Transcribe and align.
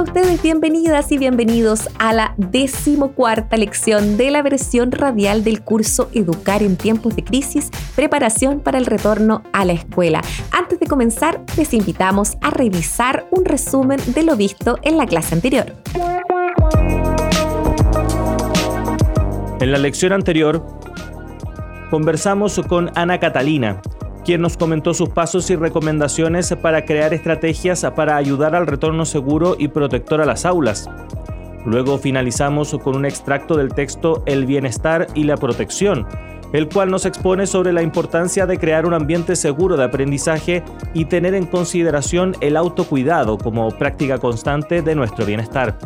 Ustedes 0.00 0.40
bienvenidas 0.40 1.12
y 1.12 1.18
bienvenidos 1.18 1.90
a 1.98 2.14
la 2.14 2.34
decimocuarta 2.38 3.58
lección 3.58 4.16
de 4.16 4.30
la 4.30 4.40
versión 4.40 4.92
radial 4.92 5.44
del 5.44 5.60
curso 5.60 6.08
Educar 6.14 6.62
en 6.62 6.78
tiempos 6.78 7.16
de 7.16 7.22
crisis, 7.22 7.70
preparación 7.96 8.60
para 8.60 8.78
el 8.78 8.86
retorno 8.86 9.42
a 9.52 9.66
la 9.66 9.74
escuela. 9.74 10.22
Antes 10.52 10.80
de 10.80 10.86
comenzar, 10.86 11.42
les 11.58 11.74
invitamos 11.74 12.38
a 12.40 12.48
revisar 12.48 13.26
un 13.30 13.44
resumen 13.44 14.00
de 14.14 14.22
lo 14.22 14.36
visto 14.36 14.78
en 14.80 14.96
la 14.96 15.04
clase 15.04 15.34
anterior. 15.34 15.74
En 19.60 19.70
la 19.70 19.78
lección 19.78 20.14
anterior, 20.14 20.64
conversamos 21.90 22.58
con 22.66 22.90
Ana 22.94 23.20
Catalina, 23.20 23.82
quien 24.24 24.40
nos 24.40 24.56
comentó 24.56 24.94
sus 24.94 25.08
pasos 25.08 25.50
y 25.50 25.56
recomendaciones 25.56 26.54
para 26.60 26.84
crear 26.84 27.14
estrategias 27.14 27.84
para 27.96 28.16
ayudar 28.16 28.54
al 28.54 28.66
retorno 28.66 29.04
seguro 29.04 29.56
y 29.58 29.68
protector 29.68 30.20
a 30.20 30.26
las 30.26 30.44
aulas. 30.44 30.88
Luego 31.64 31.98
finalizamos 31.98 32.76
con 32.82 32.96
un 32.96 33.04
extracto 33.04 33.56
del 33.56 33.74
texto 33.74 34.22
El 34.26 34.46
bienestar 34.46 35.08
y 35.14 35.24
la 35.24 35.36
protección, 35.36 36.06
el 36.52 36.68
cual 36.68 36.90
nos 36.90 37.06
expone 37.06 37.46
sobre 37.46 37.72
la 37.72 37.82
importancia 37.82 38.46
de 38.46 38.58
crear 38.58 38.86
un 38.86 38.94
ambiente 38.94 39.36
seguro 39.36 39.76
de 39.76 39.84
aprendizaje 39.84 40.62
y 40.94 41.04
tener 41.04 41.34
en 41.34 41.46
consideración 41.46 42.34
el 42.40 42.56
autocuidado 42.56 43.38
como 43.38 43.68
práctica 43.70 44.18
constante 44.18 44.82
de 44.82 44.94
nuestro 44.94 45.26
bienestar 45.26 45.78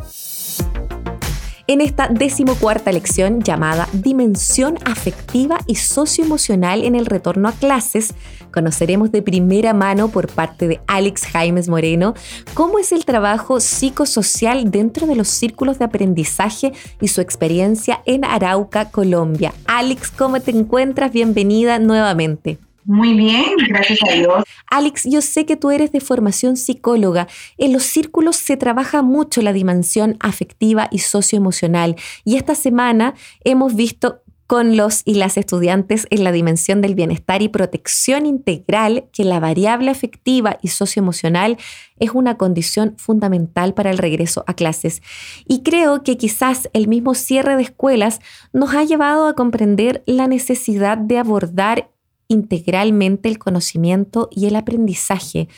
en 1.66 1.80
esta 1.80 2.08
decimocuarta 2.08 2.92
lección 2.92 3.42
llamada 3.42 3.88
Dimensión 3.92 4.78
afectiva 4.84 5.58
y 5.66 5.76
socioemocional 5.76 6.84
en 6.84 6.94
el 6.94 7.06
retorno 7.06 7.48
a 7.48 7.52
clases, 7.52 8.14
conoceremos 8.52 9.10
de 9.12 9.22
primera 9.22 9.72
mano 9.72 10.08
por 10.08 10.28
parte 10.28 10.68
de 10.68 10.80
Alex 10.86 11.26
Jaimes 11.26 11.68
Moreno 11.68 12.14
cómo 12.54 12.78
es 12.78 12.92
el 12.92 13.04
trabajo 13.04 13.60
psicosocial 13.60 14.70
dentro 14.70 15.06
de 15.06 15.16
los 15.16 15.28
círculos 15.28 15.78
de 15.78 15.86
aprendizaje 15.86 16.72
y 17.00 17.08
su 17.08 17.20
experiencia 17.20 18.02
en 18.06 18.24
Arauca, 18.24 18.90
Colombia. 18.90 19.52
Alex, 19.66 20.10
¿cómo 20.10 20.40
te 20.40 20.50
encuentras? 20.50 21.12
Bienvenida 21.12 21.78
nuevamente. 21.78 22.58
Muy 22.84 23.14
bien, 23.14 23.44
gracias 23.68 23.98
a 24.08 24.12
Dios. 24.12 24.44
Alex, 24.70 25.04
yo 25.04 25.22
sé 25.22 25.46
que 25.46 25.56
tú 25.56 25.70
eres 25.70 25.92
de 25.92 26.00
formación 26.00 26.56
psicóloga. 26.56 27.28
En 27.56 27.72
los 27.72 27.82
círculos 27.84 28.36
se 28.36 28.56
trabaja 28.56 29.02
mucho 29.02 29.40
la 29.40 29.52
dimensión 29.52 30.16
afectiva 30.20 30.88
y 30.90 30.98
socioemocional. 30.98 31.96
Y 32.24 32.36
esta 32.36 32.54
semana 32.54 33.14
hemos 33.42 33.74
visto 33.74 34.20
con 34.46 34.76
los 34.76 35.02
y 35.04 35.14
las 35.14 35.36
estudiantes 35.38 36.06
en 36.10 36.22
la 36.22 36.32
dimensión 36.32 36.82
del 36.82 36.94
bienestar 36.94 37.40
y 37.42 37.48
protección 37.48 38.26
integral 38.26 39.08
que 39.12 39.24
la 39.24 39.40
variable 39.40 39.90
afectiva 39.90 40.58
y 40.60 40.68
socioemocional 40.68 41.56
es 41.98 42.10
una 42.12 42.36
condición 42.36 42.94
fundamental 42.98 43.72
para 43.72 43.90
el 43.90 43.98
regreso 43.98 44.44
a 44.46 44.54
clases. 44.54 45.02
Y 45.48 45.62
creo 45.62 46.02
que 46.02 46.18
quizás 46.18 46.68
el 46.74 46.88
mismo 46.88 47.14
cierre 47.14 47.56
de 47.56 47.62
escuelas 47.62 48.20
nos 48.52 48.74
ha 48.74 48.84
llevado 48.84 49.26
a 49.26 49.34
comprender 49.34 50.02
la 50.06 50.26
necesidad 50.26 50.98
de 50.98 51.18
abordar 51.18 51.90
integralmente 52.28 53.28
el 53.28 53.38
conocimiento 53.38 54.28
y 54.30 54.46
el 54.46 54.56
aprendizaje. 54.56 55.48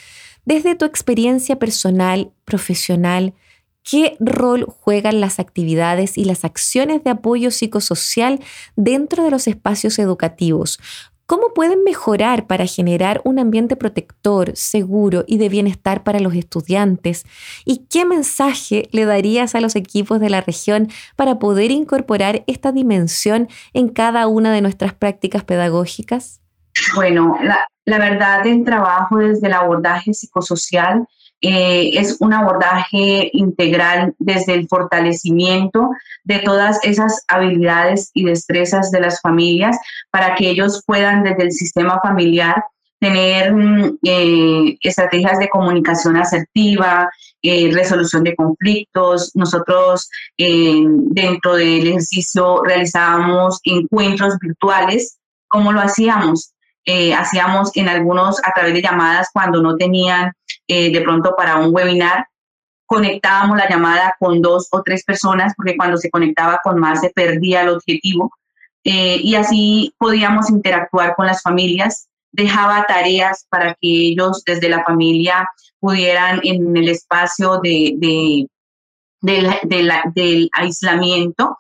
Desde 0.44 0.75
tu 0.75 0.84
experiencia 0.84 1.59
personal, 1.59 2.32
profesional, 2.44 3.34
¿qué 3.82 4.16
rol 4.21 4.65
juegan 4.65 5.21
las 5.21 5.38
actividades 5.41 6.19
y 6.19 6.25
las 6.25 6.44
acciones 6.44 7.03
de 7.04 7.10
apoyo 7.10 7.50
psicosocial 7.50 8.41
dentro 8.77 9.25
de 9.25 9.31
los 9.31 9.49
espacios 9.49 9.99
educativos? 9.99 10.78
¿Cómo 11.27 11.53
pueden 11.53 11.82
mejorar 11.82 12.47
para 12.47 12.66
generar 12.66 13.21
un 13.25 13.41
ambiente 13.41 13.75
protector, 13.75 14.53
seguro 14.54 15.25
y 15.27 15.38
de 15.38 15.48
bienestar 15.48 16.04
para 16.04 16.21
los 16.21 16.34
estudiantes? 16.34 17.25
¿Y 17.65 17.87
qué 17.91 18.04
mensaje 18.04 18.88
le 18.93 19.06
darías 19.06 19.56
a 19.56 19.60
los 19.60 19.75
equipos 19.75 20.21
de 20.21 20.31
la 20.31 20.41
región 20.41 20.88
para 21.16 21.41
poder 21.41 21.72
incorporar 21.72 22.44
esta 22.47 22.71
dimensión 22.71 23.48
en 23.75 23.88
cada 23.88 24.28
una 24.28 24.53
de 24.53 24.60
nuestras 24.60 24.94
prácticas 24.94 25.43
pedagógicas? 25.43 26.41
Bueno, 26.94 27.38
la, 27.42 27.98
verdad 27.98 28.42
del 28.44 28.64
trabajo 28.64 29.19
desde 29.19 29.47
el 29.47 29.54
abordaje 29.54 30.12
psicosocial 30.12 31.06
eh, 31.41 31.91
es 31.94 32.16
un 32.20 32.32
abordaje 32.32 33.31
integral 33.32 34.14
desde 34.19 34.54
el 34.54 34.69
fortalecimiento 34.69 35.91
de 36.25 36.38
todas 36.41 36.81
esas 36.82 37.25
habilidades 37.28 38.10
y 38.15 38.25
destrezas 38.25 38.91
de 38.91 39.00
las 39.00 39.20
familias 39.20 39.78
para 40.10 40.34
que 40.34 40.50
ellos 40.50 40.82
puedan 40.86 41.22
desde 41.22 41.44
el 41.44 41.53
sistema 41.53 42.00
familiar 42.03 42.65
tener 42.98 43.53
mm, 43.53 43.98
eh, 44.03 44.78
estrategias 44.81 45.38
de 45.38 45.48
comunicación 45.48 46.16
asertiva, 46.16 47.10
eh, 47.42 47.70
resolución 47.72 48.25
de 48.25 48.34
conflictos. 48.34 49.31
Nosotros 49.34 50.09
dentro 50.36 51.54
del 51.54 51.86
ejercicio 51.86 52.62
realizábamos 52.65 53.60
encuentros 53.65 54.38
virtuales. 54.41 55.19
¿Cómo 55.48 55.70
lo 55.72 55.81
hacíamos? 55.81 56.56
Eh, 56.88 57.12
hacíamos 57.12 57.76
en 57.76 57.88
algunos 57.88 58.38
a 58.44 58.52
través 58.52 58.72
de 58.72 58.80
llamadas 58.80 59.28
cuando 59.32 59.60
no 59.60 59.76
tenían 59.76 60.32
eh, 60.69 60.92
de 60.92 61.00
pronto 61.00 61.34
para 61.36 61.56
un 61.56 61.74
webinar, 61.74 62.28
conectábamos 62.86 63.56
la 63.56 63.69
llamada 63.69 64.14
con 64.20 64.41
dos 64.41 64.69
o 64.70 64.82
tres 64.84 65.02
personas 65.02 65.52
porque 65.56 65.76
cuando 65.76 65.97
se 65.97 66.10
conectaba 66.10 66.60
con 66.62 66.78
más 66.78 67.00
se 67.00 67.10
perdía 67.10 67.62
el 67.62 67.70
objetivo 67.70 68.30
eh, 68.84 69.19
y 69.20 69.34
así 69.34 69.92
podíamos 69.98 70.48
interactuar 70.48 71.16
con 71.16 71.26
las 71.26 71.42
familias. 71.42 72.08
Dejaba 72.30 72.86
tareas 72.86 73.47
para 73.48 73.74
que 73.74 73.88
ellos 73.88 74.44
desde 74.47 74.68
la 74.68 74.84
familia 74.84 75.50
pudieran 75.80 76.41
en 76.44 76.76
el 76.76 76.88
espacio 76.88 77.58
de, 77.64 77.94
de, 77.97 78.48
del 79.64 80.50
aislamiento 80.53 81.58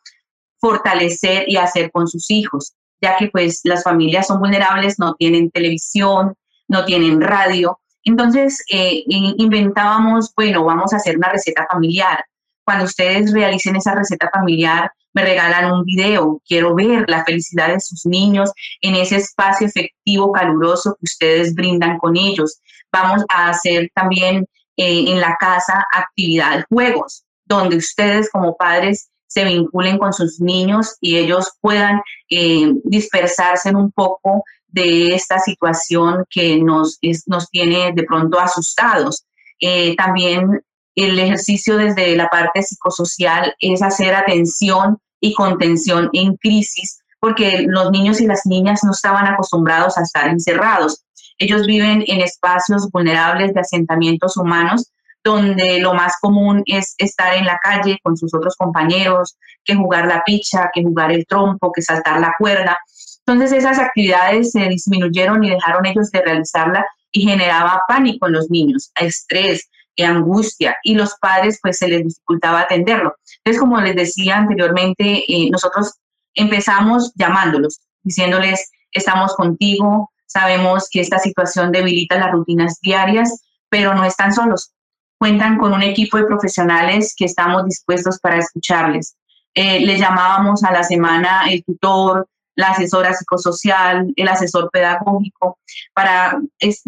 fortalecer 0.60 1.48
y 1.48 1.56
hacer 1.56 1.90
con 1.90 2.06
sus 2.06 2.30
hijos 2.30 2.75
ya 3.00 3.16
que 3.16 3.28
pues 3.28 3.60
las 3.64 3.82
familias 3.82 4.26
son 4.26 4.40
vulnerables, 4.40 4.98
no 4.98 5.14
tienen 5.14 5.50
televisión, 5.50 6.34
no 6.68 6.84
tienen 6.84 7.20
radio. 7.20 7.80
Entonces 8.04 8.62
eh, 8.70 9.02
inventábamos, 9.06 10.32
bueno, 10.36 10.64
vamos 10.64 10.92
a 10.92 10.96
hacer 10.96 11.16
una 11.16 11.30
receta 11.30 11.66
familiar. 11.70 12.24
Cuando 12.64 12.84
ustedes 12.84 13.32
realicen 13.32 13.76
esa 13.76 13.94
receta 13.94 14.30
familiar, 14.32 14.90
me 15.12 15.22
regalan 15.22 15.72
un 15.72 15.84
video. 15.84 16.40
Quiero 16.46 16.74
ver 16.74 17.04
la 17.08 17.24
felicidad 17.24 17.68
de 17.68 17.80
sus 17.80 18.04
niños 18.04 18.52
en 18.82 18.96
ese 18.96 19.16
espacio 19.16 19.66
efectivo, 19.66 20.30
caluroso 20.30 20.94
que 20.94 21.04
ustedes 21.04 21.54
brindan 21.54 21.98
con 21.98 22.16
ellos. 22.16 22.60
Vamos 22.92 23.24
a 23.30 23.48
hacer 23.48 23.90
también 23.94 24.46
eh, 24.76 25.04
en 25.08 25.20
la 25.20 25.36
casa 25.40 25.86
actividades, 25.92 26.66
juegos, 26.68 27.24
donde 27.46 27.76
ustedes 27.76 28.30
como 28.30 28.56
padres 28.56 29.08
se 29.26 29.44
vinculen 29.44 29.98
con 29.98 30.12
sus 30.12 30.40
niños 30.40 30.96
y 31.00 31.16
ellos 31.16 31.52
puedan 31.60 32.00
eh, 32.30 32.72
dispersarse 32.84 33.70
un 33.74 33.90
poco 33.92 34.44
de 34.68 35.14
esta 35.14 35.38
situación 35.38 36.24
que 36.30 36.58
nos, 36.58 36.98
nos 37.26 37.48
tiene 37.50 37.92
de 37.92 38.04
pronto 38.04 38.38
asustados. 38.38 39.24
Eh, 39.60 39.96
también 39.96 40.60
el 40.94 41.18
ejercicio 41.18 41.76
desde 41.76 42.16
la 42.16 42.28
parte 42.28 42.62
psicosocial 42.62 43.54
es 43.60 43.82
hacer 43.82 44.14
atención 44.14 44.98
y 45.20 45.34
contención 45.34 46.10
en 46.12 46.36
crisis, 46.36 46.98
porque 47.20 47.64
los 47.68 47.90
niños 47.90 48.20
y 48.20 48.26
las 48.26 48.42
niñas 48.44 48.80
no 48.84 48.92
estaban 48.92 49.26
acostumbrados 49.26 49.98
a 49.98 50.02
estar 50.02 50.28
encerrados. 50.28 51.04
Ellos 51.38 51.66
viven 51.66 52.02
en 52.06 52.20
espacios 52.20 52.90
vulnerables 52.90 53.52
de 53.52 53.60
asentamientos 53.60 54.36
humanos 54.36 54.90
donde 55.26 55.80
lo 55.80 55.92
más 55.92 56.14
común 56.20 56.62
es 56.66 56.94
estar 56.98 57.34
en 57.34 57.44
la 57.44 57.58
calle 57.60 57.98
con 58.00 58.16
sus 58.16 58.32
otros 58.32 58.54
compañeros, 58.56 59.36
que 59.64 59.74
jugar 59.74 60.06
la 60.06 60.22
picha, 60.24 60.70
que 60.72 60.84
jugar 60.84 61.10
el 61.10 61.26
trompo, 61.26 61.72
que 61.72 61.82
saltar 61.82 62.20
la 62.20 62.32
cuerda. 62.38 62.78
Entonces 63.26 63.58
esas 63.58 63.80
actividades 63.80 64.52
se 64.52 64.68
disminuyeron 64.68 65.42
y 65.42 65.50
dejaron 65.50 65.84
ellos 65.84 66.12
de 66.12 66.22
realizarla 66.22 66.86
y 67.10 67.22
generaba 67.22 67.82
pánico 67.88 68.28
en 68.28 68.34
los 68.34 68.50
niños, 68.50 68.92
estrés, 68.94 69.68
angustia 70.04 70.76
y 70.82 70.94
los 70.94 71.14
padres 71.20 71.58
pues 71.60 71.78
se 71.78 71.88
les 71.88 72.04
dificultaba 72.04 72.60
atenderlo. 72.60 73.14
Entonces 73.38 73.60
como 73.60 73.80
les 73.80 73.96
decía 73.96 74.36
anteriormente, 74.36 75.24
eh, 75.26 75.50
nosotros 75.50 75.94
empezamos 76.34 77.12
llamándolos, 77.14 77.80
diciéndoles 78.02 78.70
estamos 78.92 79.34
contigo, 79.34 80.10
sabemos 80.26 80.88
que 80.90 81.00
esta 81.00 81.18
situación 81.18 81.72
debilita 81.72 82.18
las 82.18 82.30
rutinas 82.30 82.78
diarias, 82.80 83.42
pero 83.68 83.94
no 83.94 84.04
están 84.04 84.32
solos. 84.32 84.72
Cuentan 85.18 85.58
con 85.58 85.72
un 85.72 85.82
equipo 85.82 86.18
de 86.18 86.26
profesionales 86.26 87.14
que 87.16 87.24
estamos 87.24 87.64
dispuestos 87.64 88.18
para 88.20 88.38
escucharles. 88.38 89.16
Eh, 89.54 89.80
les 89.80 89.98
llamábamos 89.98 90.62
a 90.64 90.72
la 90.72 90.82
semana 90.82 91.42
el 91.48 91.64
tutor, 91.64 92.28
la 92.54 92.70
asesora 92.70 93.12
psicosocial, 93.12 94.12
el 94.16 94.28
asesor 94.28 94.70
pedagógico, 94.70 95.58
para, 95.94 96.38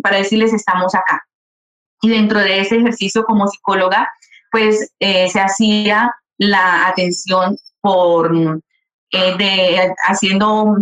para 0.03 0.19
decirles 0.19 0.53
estamos 0.53 0.95
acá. 0.95 1.27
Y 2.03 2.11
dentro 2.11 2.39
de 2.39 2.61
ese 2.61 2.77
ejercicio 2.77 3.25
como 3.25 3.49
psicóloga, 3.49 4.09
pues 4.51 4.93
eh, 4.99 5.29
se 5.29 5.41
hacía 5.41 6.15
la 6.39 6.87
atención 6.89 7.59
por 7.81 8.61
eh, 9.11 9.37
de, 9.39 9.95
haciendo 10.07 10.77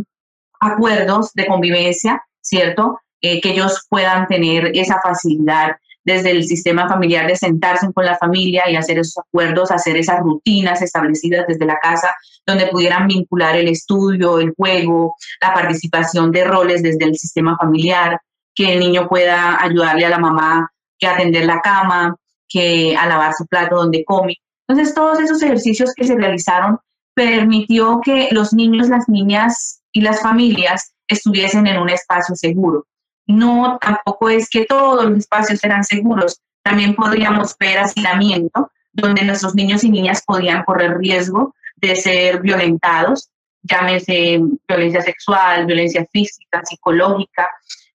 acuerdos 0.60 1.32
de 1.34 1.46
convivencia, 1.46 2.22
¿cierto? 2.40 3.00
Eh, 3.20 3.40
que 3.40 3.50
ellos 3.50 3.86
puedan 3.88 4.26
tener 4.26 4.72
esa 4.74 5.00
facilidad 5.00 5.76
desde 6.06 6.30
el 6.30 6.44
sistema 6.44 6.88
familiar 6.88 7.26
de 7.26 7.34
sentarse 7.34 7.92
con 7.92 8.04
la 8.04 8.16
familia 8.16 8.70
y 8.70 8.76
hacer 8.76 9.00
esos 9.00 9.18
acuerdos, 9.18 9.72
hacer 9.72 9.96
esas 9.96 10.20
rutinas 10.20 10.80
establecidas 10.80 11.46
desde 11.48 11.66
la 11.66 11.78
casa, 11.82 12.14
donde 12.46 12.68
pudieran 12.68 13.08
vincular 13.08 13.56
el 13.56 13.66
estudio, 13.66 14.38
el 14.38 14.54
juego, 14.56 15.16
la 15.42 15.52
participación 15.52 16.30
de 16.30 16.44
roles 16.44 16.84
desde 16.84 17.04
el 17.04 17.16
sistema 17.16 17.56
familiar, 17.58 18.20
que 18.54 18.74
el 18.74 18.80
niño 18.80 19.08
pueda 19.08 19.60
ayudarle 19.60 20.06
a 20.06 20.10
la 20.10 20.18
mamá 20.20 20.70
que 20.96 21.08
atender 21.08 21.44
la 21.44 21.60
cama, 21.60 22.14
que 22.48 22.96
a 22.96 23.06
lavar 23.06 23.34
su 23.34 23.44
plato 23.46 23.76
donde 23.76 24.04
come. 24.04 24.36
Entonces, 24.68 24.94
todos 24.94 25.20
esos 25.20 25.42
ejercicios 25.42 25.92
que 25.94 26.04
se 26.04 26.14
realizaron 26.14 26.78
permitió 27.14 28.00
que 28.02 28.28
los 28.30 28.52
niños, 28.54 28.88
las 28.88 29.08
niñas 29.08 29.82
y 29.92 30.02
las 30.02 30.22
familias 30.22 30.94
estuviesen 31.08 31.66
en 31.66 31.78
un 31.78 31.90
espacio 31.90 32.36
seguro. 32.36 32.86
No, 33.26 33.78
tampoco 33.80 34.28
es 34.28 34.48
que 34.48 34.66
todos 34.66 35.04
los 35.04 35.18
espacios 35.18 35.62
eran 35.64 35.84
seguros. 35.84 36.40
También 36.62 36.94
podríamos 36.94 37.56
ver 37.58 37.78
hacinamiento, 37.78 38.70
donde 38.92 39.24
nuestros 39.24 39.54
niños 39.54 39.84
y 39.84 39.90
niñas 39.90 40.22
podían 40.26 40.64
correr 40.64 40.98
riesgo 40.98 41.54
de 41.76 41.96
ser 41.96 42.40
violentados, 42.40 43.28
llámese 43.62 44.40
violencia 44.66 45.02
sexual, 45.02 45.66
violencia 45.66 46.06
física, 46.10 46.62
psicológica, 46.64 47.48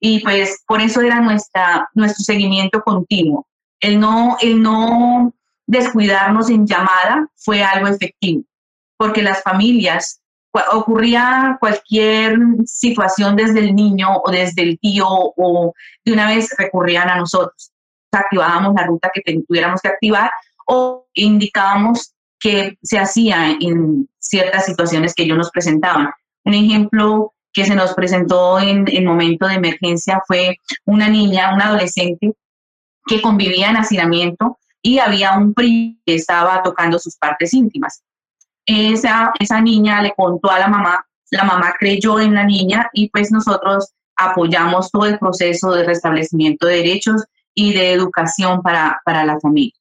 y 0.00 0.20
pues 0.20 0.62
por 0.66 0.80
eso 0.80 1.00
era 1.00 1.20
nuestra, 1.20 1.88
nuestro 1.94 2.24
seguimiento 2.24 2.82
continuo. 2.82 3.46
El 3.80 4.00
no, 4.00 4.36
el 4.40 4.60
no 4.60 5.32
descuidarnos 5.66 6.50
en 6.50 6.66
llamada 6.66 7.28
fue 7.36 7.62
algo 7.62 7.88
efectivo, 7.88 8.42
porque 8.96 9.22
las 9.22 9.42
familias 9.42 10.20
ocurría 10.72 11.56
cualquier 11.60 12.38
situación 12.64 13.36
desde 13.36 13.60
el 13.60 13.74
niño 13.74 14.08
o 14.24 14.30
desde 14.30 14.62
el 14.62 14.78
tío 14.78 15.06
o 15.08 15.74
de 16.04 16.12
una 16.12 16.28
vez 16.28 16.54
recurrían 16.56 17.08
a 17.08 17.16
nosotros. 17.16 17.70
Activábamos 18.10 18.74
la 18.74 18.86
ruta 18.86 19.10
que 19.12 19.22
tuviéramos 19.46 19.80
que 19.80 19.88
activar 19.88 20.30
o 20.66 21.06
indicábamos 21.14 22.14
que 22.40 22.78
se 22.82 22.98
hacía 22.98 23.56
en 23.60 24.08
ciertas 24.18 24.66
situaciones 24.66 25.14
que 25.14 25.24
ellos 25.24 25.38
nos 25.38 25.50
presentaban. 25.50 26.10
Un 26.44 26.54
ejemplo 26.54 27.34
que 27.52 27.64
se 27.64 27.74
nos 27.74 27.94
presentó 27.94 28.60
en 28.60 28.86
el 28.88 29.04
momento 29.04 29.46
de 29.46 29.54
emergencia 29.54 30.22
fue 30.26 30.56
una 30.84 31.08
niña, 31.08 31.54
una 31.54 31.66
adolescente 31.66 32.32
que 33.06 33.20
convivía 33.20 33.70
en 33.70 33.76
hacinamiento 33.76 34.58
y 34.80 34.98
había 34.98 35.36
un 35.36 35.54
primo 35.54 35.98
que 36.06 36.14
estaba 36.14 36.62
tocando 36.62 36.98
sus 36.98 37.16
partes 37.16 37.52
íntimas 37.52 38.02
esa, 38.68 39.32
esa 39.40 39.60
niña 39.60 40.02
le 40.02 40.12
contó 40.14 40.50
a 40.50 40.58
la 40.58 40.68
mamá, 40.68 41.04
la 41.30 41.44
mamá 41.44 41.74
creyó 41.78 42.20
en 42.20 42.34
la 42.34 42.44
niña 42.44 42.88
y 42.92 43.08
pues 43.08 43.32
nosotros 43.32 43.92
apoyamos 44.14 44.90
todo 44.90 45.06
el 45.06 45.18
proceso 45.18 45.72
de 45.72 45.84
restablecimiento 45.84 46.66
de 46.66 46.76
derechos 46.76 47.24
y 47.54 47.72
de 47.72 47.92
educación 47.92 48.62
para, 48.62 49.00
para 49.04 49.24
la 49.24 49.40
familia. 49.40 49.74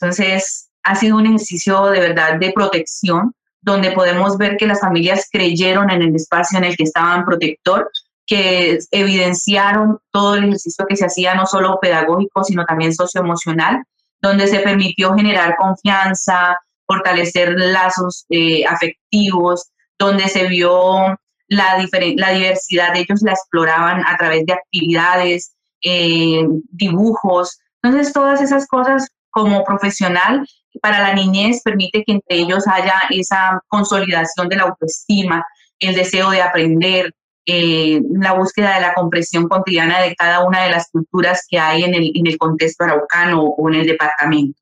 Entonces, 0.00 0.70
ha 0.84 0.94
sido 0.94 1.16
un 1.16 1.26
ejercicio 1.26 1.86
de 1.86 2.00
verdad 2.00 2.38
de 2.38 2.52
protección, 2.52 3.34
donde 3.60 3.92
podemos 3.92 4.38
ver 4.38 4.56
que 4.56 4.66
las 4.66 4.80
familias 4.80 5.28
creyeron 5.30 5.90
en 5.90 6.02
el 6.02 6.14
espacio 6.14 6.58
en 6.58 6.64
el 6.64 6.76
que 6.76 6.84
estaban 6.84 7.24
protector, 7.24 7.90
que 8.26 8.78
evidenciaron 8.90 9.98
todo 10.10 10.36
el 10.36 10.44
ejercicio 10.44 10.86
que 10.86 10.96
se 10.96 11.06
hacía, 11.06 11.34
no 11.34 11.46
solo 11.46 11.78
pedagógico, 11.80 12.44
sino 12.44 12.64
también 12.64 12.94
socioemocional, 12.94 13.82
donde 14.20 14.46
se 14.46 14.60
permitió 14.60 15.14
generar 15.14 15.56
confianza, 15.56 16.58
fortalecer 16.88 17.54
lazos 17.56 18.24
eh, 18.30 18.64
afectivos, 18.66 19.70
donde 19.98 20.26
se 20.28 20.48
vio 20.48 21.18
la, 21.48 21.86
la 22.16 22.30
diversidad, 22.32 22.96
ellos 22.96 23.22
la 23.22 23.32
exploraban 23.32 24.02
a 24.06 24.16
través 24.16 24.44
de 24.46 24.54
actividades, 24.54 25.54
eh, 25.84 26.44
dibujos. 26.70 27.58
Entonces, 27.82 28.12
todas 28.12 28.40
esas 28.40 28.66
cosas 28.66 29.08
como 29.30 29.62
profesional 29.64 30.46
para 30.82 31.00
la 31.00 31.14
niñez 31.14 31.62
permite 31.62 32.02
que 32.04 32.12
entre 32.12 32.38
ellos 32.38 32.66
haya 32.66 33.00
esa 33.10 33.60
consolidación 33.68 34.48
de 34.48 34.56
la 34.56 34.64
autoestima, 34.64 35.44
el 35.78 35.94
deseo 35.94 36.30
de 36.30 36.42
aprender, 36.42 37.12
eh, 37.46 38.00
la 38.10 38.34
búsqueda 38.34 38.74
de 38.74 38.82
la 38.82 38.94
comprensión 38.94 39.48
cotidiana 39.48 40.02
de 40.02 40.14
cada 40.14 40.44
una 40.44 40.64
de 40.64 40.70
las 40.70 40.90
culturas 40.90 41.46
que 41.48 41.58
hay 41.58 41.82
en 41.82 41.94
el, 41.94 42.12
en 42.14 42.26
el 42.26 42.36
contexto 42.36 42.84
araucano 42.84 43.42
o 43.42 43.68
en 43.70 43.76
el 43.76 43.86
departamento. 43.86 44.60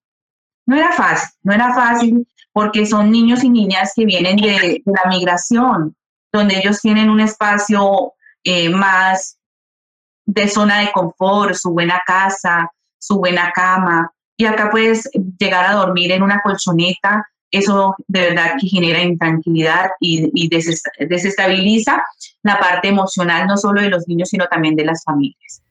No 0.67 0.77
era 0.77 0.93
fácil, 0.93 1.29
no 1.43 1.53
era 1.53 1.73
fácil 1.73 2.27
porque 2.53 2.87
son 2.87 3.11
niños 3.11 3.45
y 3.45 3.51
niñas 3.51 3.93
que 3.95 4.05
vienen 4.05 4.37
de, 4.37 4.83
la 4.87 5.09
migración, 5.09 5.95
donde 6.33 6.59
ellos 6.59 6.81
tienen 6.81 7.11
un 7.11 7.21
espacio 7.21 8.15
eh, 8.43 8.69
más 8.71 9.39
de 10.25 10.49
zona 10.49 10.81
de 10.81 10.91
confort, 10.91 11.55
su 11.55 11.71
buena 11.71 12.01
casa, 12.05 12.71
su 12.99 13.19
buena 13.19 13.53
cama, 13.53 14.11
y 14.37 14.45
acá 14.45 14.71
puedes 14.71 15.09
llegar 15.39 15.67
a 15.67 15.75
dormir 15.75 16.13
en 16.13 16.23
una 16.23 16.41
colchoneta, 16.43 17.27
eso 17.51 17.95
de 18.09 18.21
verdad 18.21 18.55
que 18.61 18.67
genera 18.67 19.03
intranquilidad 19.03 19.91
y, 20.01 20.31
y 20.35 20.49
desestabiliza 20.49 22.03
la 22.43 22.59
parte 22.59 22.89
emocional 22.89 23.47
no 23.47 23.57
solo 23.57 23.81
de 23.81 23.89
los 23.89 24.07
niños, 24.09 24.29
sino 24.29 24.47
también 24.47 24.77
de 24.77 24.85
las 24.85 25.05
familias. 25.05 25.63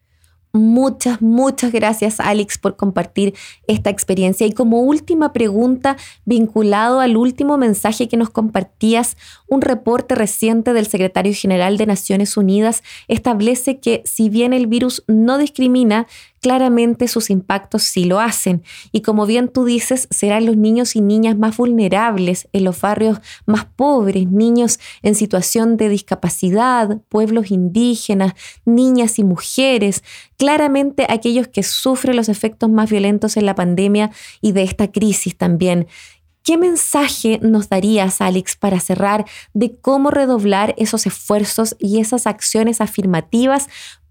Muchas, 0.56 1.20
muchas 1.20 1.70
gracias 1.70 2.18
Alex 2.18 2.56
por 2.56 2.76
compartir 2.76 3.34
esta 3.66 3.90
experiencia. 3.90 4.46
Y 4.46 4.52
como 4.52 4.80
última 4.80 5.32
pregunta, 5.34 5.96
vinculado 6.24 7.00
al 7.00 7.16
último 7.16 7.58
mensaje 7.58 8.08
que 8.08 8.16
nos 8.16 8.30
compartías, 8.30 9.18
un 9.48 9.60
reporte 9.60 10.14
reciente 10.14 10.72
del 10.72 10.86
secretario 10.86 11.34
general 11.34 11.76
de 11.76 11.84
Naciones 11.86 12.36
Unidas 12.38 12.82
establece 13.06 13.80
que 13.80 14.02
si 14.06 14.30
bien 14.30 14.54
el 14.54 14.66
virus 14.66 15.04
no 15.06 15.36
discrimina, 15.36 16.06
claramente 16.46 17.08
sus 17.08 17.30
impactos 17.30 17.82
sí 17.82 18.04
lo 18.04 18.20
hacen. 18.20 18.62
Y 18.92 19.00
como 19.00 19.26
bien 19.26 19.48
tú 19.48 19.64
dices, 19.64 20.06
serán 20.12 20.46
los 20.46 20.56
niños 20.56 20.94
y 20.94 21.00
niñas 21.00 21.36
más 21.36 21.56
vulnerables 21.56 22.46
en 22.52 22.62
los 22.62 22.80
barrios 22.80 23.18
más 23.46 23.64
pobres, 23.64 24.30
niños 24.30 24.78
en 25.02 25.16
situación 25.16 25.76
de 25.76 25.88
discapacidad, 25.88 27.00
pueblos 27.08 27.50
indígenas, 27.50 28.34
niñas 28.64 29.18
y 29.18 29.24
mujeres, 29.24 30.04
claramente 30.36 31.04
aquellos 31.08 31.48
que 31.48 31.64
sufren 31.64 32.14
los 32.14 32.28
efectos 32.28 32.70
más 32.70 32.88
violentos 32.90 33.36
en 33.36 33.44
la 33.44 33.56
pandemia 33.56 34.12
y 34.40 34.52
de 34.52 34.62
esta 34.62 34.92
crisis 34.92 35.36
también. 35.36 35.88
¿Qué 36.44 36.56
mensaje 36.56 37.40
nos 37.42 37.70
darías, 37.70 38.20
Alex, 38.20 38.54
para 38.54 38.78
cerrar 38.78 39.24
de 39.52 39.74
cómo 39.80 40.12
redoblar 40.12 40.76
esos 40.78 41.06
esfuerzos 41.06 41.74
y 41.80 41.98
esas 41.98 42.28
acciones 42.28 42.80
afirmativas 42.80 43.66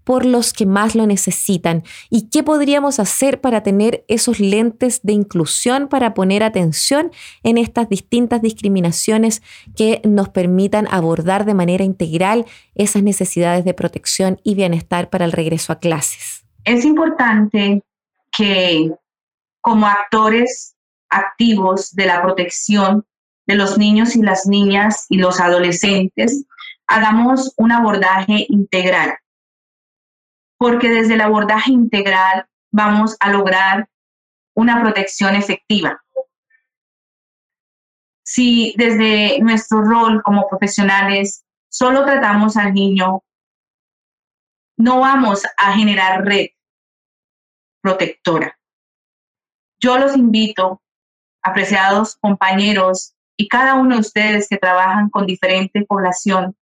por 0.06 0.24
los 0.24 0.52
que 0.52 0.66
más 0.66 0.94
lo 0.94 1.04
necesitan 1.04 1.82
y 2.10 2.30
qué 2.30 2.44
podríamos 2.44 3.00
hacer 3.00 3.40
para 3.40 3.64
tener 3.64 4.04
esos 4.06 4.38
lentes 4.38 5.00
de 5.02 5.12
inclusión 5.12 5.88
para 5.88 6.14
poner 6.14 6.44
atención 6.44 7.10
en 7.42 7.58
estas 7.58 7.88
distintas 7.88 8.40
discriminaciones 8.40 9.42
que 9.74 10.00
nos 10.04 10.28
permitan 10.28 10.86
abordar 10.92 11.44
de 11.44 11.54
manera 11.54 11.82
integral 11.82 12.46
esas 12.76 13.02
necesidades 13.02 13.64
de 13.64 13.74
protección 13.74 14.40
y 14.44 14.54
bienestar 14.54 15.10
para 15.10 15.24
el 15.24 15.32
regreso 15.32 15.72
a 15.72 15.80
clases. 15.80 16.46
Es 16.62 16.84
importante 16.84 17.82
que 18.30 18.92
como 19.60 19.88
actores 19.88 20.76
activos 21.10 21.90
de 21.96 22.06
la 22.06 22.22
protección 22.22 23.04
de 23.48 23.56
los 23.56 23.76
niños 23.76 24.14
y 24.14 24.22
las 24.22 24.46
niñas 24.46 25.06
y 25.08 25.18
los 25.18 25.40
adolescentes, 25.40 26.44
hagamos 26.86 27.52
un 27.56 27.72
abordaje 27.72 28.46
integral 28.48 29.16
porque 30.58 30.88
desde 30.88 31.14
el 31.14 31.20
abordaje 31.20 31.72
integral 31.72 32.46
vamos 32.70 33.16
a 33.20 33.30
lograr 33.30 33.88
una 34.54 34.80
protección 34.82 35.34
efectiva. 35.34 36.02
Si 38.24 38.74
desde 38.76 39.38
nuestro 39.40 39.82
rol 39.82 40.22
como 40.22 40.48
profesionales 40.48 41.44
solo 41.68 42.04
tratamos 42.04 42.56
al 42.56 42.72
niño, 42.72 43.22
no 44.78 45.00
vamos 45.00 45.44
a 45.56 45.72
generar 45.72 46.24
red 46.24 46.48
protectora. 47.80 48.58
Yo 49.78 49.98
los 49.98 50.16
invito, 50.16 50.82
apreciados 51.42 52.16
compañeros 52.16 53.14
y 53.36 53.48
cada 53.48 53.74
uno 53.74 53.94
de 53.94 54.00
ustedes 54.00 54.48
que 54.48 54.56
trabajan 54.56 55.10
con 55.10 55.26
diferente 55.26 55.84
población, 55.84 56.56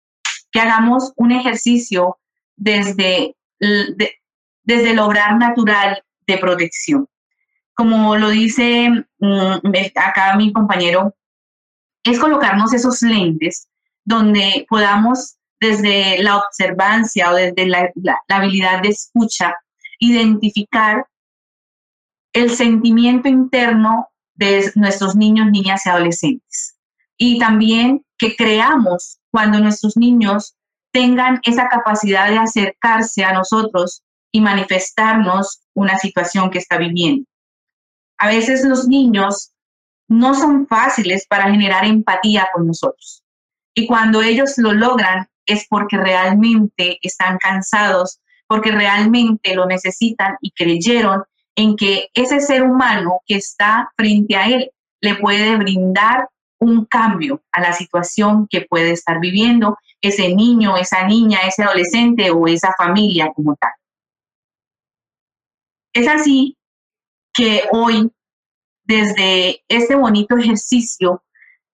que 0.50 0.60
hagamos 0.60 1.12
un 1.16 1.32
ejercicio 1.32 2.18
desde 2.56 3.36
desde 3.60 4.90
el 4.90 4.98
obrar 4.98 5.36
natural 5.36 6.02
de 6.26 6.38
protección. 6.38 7.06
Como 7.74 8.16
lo 8.16 8.30
dice 8.30 8.90
mm, 9.18 9.66
acá 9.96 10.36
mi 10.36 10.52
compañero, 10.52 11.14
es 12.04 12.18
colocarnos 12.18 12.72
esos 12.72 13.02
lentes 13.02 13.68
donde 14.04 14.66
podamos 14.68 15.36
desde 15.60 16.22
la 16.22 16.38
observancia 16.38 17.30
o 17.30 17.34
desde 17.34 17.66
la, 17.66 17.92
habilidad 18.28 18.82
de 18.82 18.88
escucha, 18.88 19.54
identificar 19.98 21.06
el 22.32 22.50
sentimiento 22.50 23.28
interno 23.28 24.08
de 24.34 24.72
nuestros 24.74 25.14
niños, 25.14 25.50
niñas 25.50 25.84
y 25.84 25.90
adolescentes. 25.90 26.78
Y 27.18 27.38
también 27.38 28.04
que 28.16 28.34
creamos 28.34 29.18
cuando 29.30 29.60
nuestros 29.60 29.96
niños 29.98 30.56
tengan 30.92 31.40
esa 31.44 31.68
capacidad 31.68 32.28
de 32.28 32.38
acercarse 32.38 33.24
a 33.24 33.32
nosotros 33.32 34.02
y 34.32 34.40
manifestarnos 34.40 35.60
una 35.74 35.98
situación 35.98 36.50
que 36.50 36.58
está 36.58 36.78
viviendo. 36.78 37.24
A 38.18 38.28
veces 38.28 38.64
los 38.64 38.86
niños 38.86 39.52
no 40.08 40.34
son 40.34 40.66
fáciles 40.66 41.26
para 41.28 41.50
generar 41.50 41.84
empatía 41.84 42.48
con 42.52 42.66
nosotros. 42.66 43.22
Y 43.74 43.86
cuando 43.86 44.22
ellos 44.22 44.54
lo 44.56 44.72
logran 44.72 45.28
es 45.46 45.66
porque 45.68 45.96
realmente 45.96 46.98
están 47.02 47.38
cansados, 47.38 48.20
porque 48.46 48.72
realmente 48.72 49.54
lo 49.54 49.66
necesitan 49.66 50.36
y 50.40 50.50
creyeron 50.50 51.22
en 51.56 51.76
que 51.76 52.08
ese 52.14 52.40
ser 52.40 52.62
humano 52.62 53.20
que 53.26 53.36
está 53.36 53.90
frente 53.96 54.36
a 54.36 54.48
él 54.48 54.70
le 55.00 55.14
puede 55.16 55.56
brindar 55.56 56.28
un 56.58 56.84
cambio 56.84 57.42
a 57.52 57.60
la 57.60 57.72
situación 57.72 58.46
que 58.48 58.62
puede 58.62 58.92
estar 58.92 59.18
viviendo 59.18 59.78
ese 60.00 60.34
niño, 60.34 60.76
esa 60.76 61.06
niña, 61.06 61.40
ese 61.46 61.62
adolescente 61.62 62.30
o 62.30 62.46
esa 62.46 62.72
familia 62.76 63.32
como 63.34 63.56
tal. 63.56 63.70
Es 65.92 66.08
así 66.08 66.56
que 67.32 67.64
hoy, 67.72 68.10
desde 68.84 69.62
este 69.68 69.94
bonito 69.96 70.36
ejercicio 70.36 71.22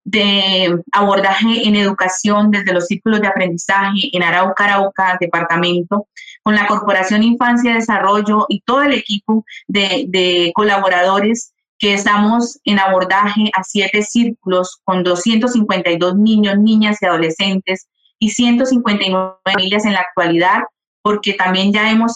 de 0.05 0.83
abordaje 0.93 1.67
en 1.67 1.75
educación 1.75 2.53
desde 2.53 2.73
los 2.73 2.87
círculos 2.87 3.21
de 3.21 3.27
aprendizaje 3.27 4.11
en 4.13 4.23
Arauca, 4.23 4.65
Arauca, 4.65 5.17
departamento, 5.21 6.07
con 6.45 6.55
la 6.55 6.67
Corporación 6.67 7.25
Infancia 7.25 7.73
y 7.73 7.75
Desarrollo 7.75 8.47
y 8.49 8.61
todo 8.61 8.83
el 8.83 8.93
equipo 8.93 9.45
de, 9.67 10.07
de 10.09 10.53
colaboradores 10.55 11.53
que 11.79 11.95
estamos 11.95 12.61
en 12.65 12.79
abordaje 12.79 13.51
a 13.53 13.65
siete 13.65 14.03
círculos 14.03 14.79
con 14.85 15.03
252 15.03 16.17
niños, 16.17 16.57
niñas 16.59 16.99
y 17.03 17.07
adolescentes 17.07 17.89
y 18.19 18.31
159 18.31 19.37
familias 19.45 19.85
en 19.85 19.93
la 19.93 20.01
actualidad, 20.01 20.63
porque 21.03 21.35
también 21.35 21.73
ya 21.73 21.91
hemos 21.91 22.13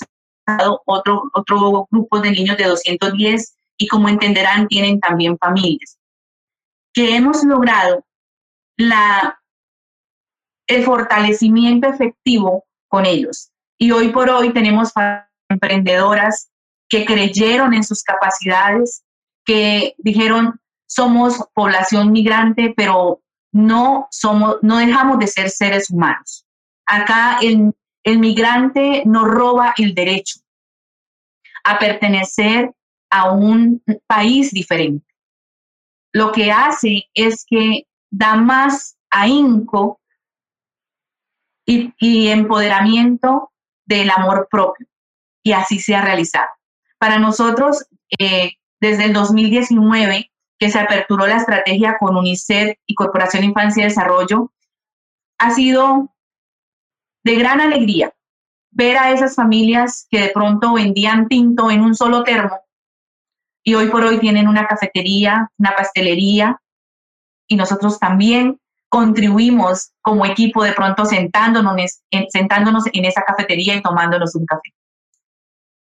dado 0.46 0.82
otro, 0.86 1.22
otro 1.34 1.86
grupo 1.90 2.20
de 2.20 2.30
niños 2.32 2.56
de 2.56 2.64
210 2.64 3.54
y 3.78 3.86
como 3.86 4.08
entenderán 4.08 4.66
tienen 4.68 5.00
también 5.00 5.38
familias 5.38 6.00
que 6.92 7.16
hemos 7.16 7.44
logrado 7.44 8.04
la, 8.76 9.38
el 10.66 10.84
fortalecimiento 10.84 11.88
efectivo 11.88 12.64
con 12.88 13.06
ellos. 13.06 13.50
Y 13.78 13.92
hoy 13.92 14.08
por 14.08 14.28
hoy 14.30 14.52
tenemos 14.52 14.92
emprendedoras 15.48 16.50
que 16.88 17.04
creyeron 17.04 17.72
en 17.74 17.84
sus 17.84 18.02
capacidades, 18.02 19.04
que 19.44 19.94
dijeron, 19.98 20.60
somos 20.86 21.38
población 21.54 22.10
migrante, 22.10 22.74
pero 22.76 23.22
no, 23.52 24.08
somos, 24.10 24.56
no 24.62 24.78
dejamos 24.78 25.18
de 25.18 25.26
ser 25.26 25.50
seres 25.50 25.90
humanos. 25.90 26.46
Acá 26.86 27.38
el, 27.42 27.72
el 28.04 28.18
migrante 28.18 29.02
no 29.06 29.24
roba 29.26 29.74
el 29.76 29.94
derecho 29.94 30.40
a 31.64 31.78
pertenecer 31.78 32.74
a 33.10 33.32
un 33.32 33.82
país 34.06 34.50
diferente 34.52 35.10
lo 36.12 36.32
que 36.32 36.50
hace 36.50 37.08
es 37.14 37.44
que 37.48 37.86
da 38.10 38.36
más 38.36 38.96
ahínco 39.10 40.00
y, 41.66 41.94
y 41.98 42.28
empoderamiento 42.28 43.52
del 43.84 44.10
amor 44.10 44.48
propio 44.50 44.86
y 45.42 45.52
así 45.52 45.78
se 45.78 45.94
ha 45.94 46.02
realizado. 46.02 46.48
Para 46.98 47.18
nosotros, 47.18 47.86
eh, 48.18 48.52
desde 48.80 49.04
el 49.04 49.12
2019, 49.12 50.29
que 50.60 50.70
se 50.70 50.78
aperturó 50.78 51.26
la 51.26 51.38
estrategia 51.38 51.96
con 51.98 52.16
UNICEF 52.16 52.76
y 52.86 52.94
Corporación 52.94 53.44
Infancia 53.44 53.80
y 53.82 53.88
Desarrollo, 53.88 54.52
ha 55.38 55.50
sido 55.52 56.14
de 57.24 57.34
gran 57.36 57.60
alegría 57.60 58.12
ver 58.70 58.98
a 58.98 59.10
esas 59.10 59.34
familias 59.34 60.06
que 60.10 60.20
de 60.20 60.28
pronto 60.28 60.74
vendían 60.74 61.28
tinto 61.28 61.70
en 61.70 61.80
un 61.80 61.94
solo 61.94 62.22
termo 62.24 62.60
y 63.64 63.74
hoy 63.74 63.88
por 63.88 64.04
hoy 64.04 64.18
tienen 64.18 64.48
una 64.48 64.66
cafetería, 64.66 65.50
una 65.58 65.74
pastelería 65.74 66.60
y 67.48 67.56
nosotros 67.56 67.98
también 67.98 68.60
contribuimos 68.90 69.92
como 70.02 70.26
equipo 70.26 70.62
de 70.62 70.72
pronto 70.72 71.06
sentándonos 71.06 72.02
en, 72.10 72.26
sentándonos 72.28 72.84
en 72.92 73.06
esa 73.06 73.22
cafetería 73.22 73.76
y 73.76 73.82
tomándonos 73.82 74.34
un 74.34 74.44
café. 74.44 74.74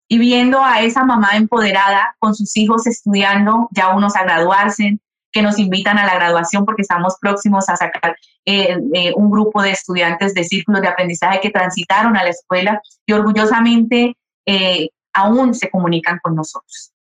Y 0.09 0.17
viendo 0.17 0.63
a 0.63 0.81
esa 0.81 1.03
mamá 1.03 1.31
empoderada 1.33 2.15
con 2.19 2.33
sus 2.33 2.55
hijos 2.55 2.87
estudiando, 2.87 3.67
ya 3.71 3.89
unos 3.95 4.15
a 4.15 4.23
graduarse, 4.23 4.99
que 5.31 5.41
nos 5.41 5.59
invitan 5.59 5.97
a 5.97 6.05
la 6.05 6.15
graduación 6.15 6.65
porque 6.65 6.81
estamos 6.81 7.17
próximos 7.19 7.69
a 7.69 7.75
sacar 7.75 8.15
eh, 8.45 8.77
eh, 8.93 9.13
un 9.15 9.29
grupo 9.29 9.61
de 9.61 9.71
estudiantes 9.71 10.33
de 10.33 10.43
círculos 10.43 10.81
de 10.81 10.87
aprendizaje 10.87 11.41
que 11.41 11.49
transitaron 11.49 12.15
a 12.17 12.23
la 12.23 12.29
escuela 12.29 12.81
y 13.05 13.13
orgullosamente 13.13 14.15
eh, 14.45 14.89
aún 15.13 15.53
se 15.53 15.69
comunican 15.69 16.19
con 16.23 16.35
nosotros. 16.35 16.91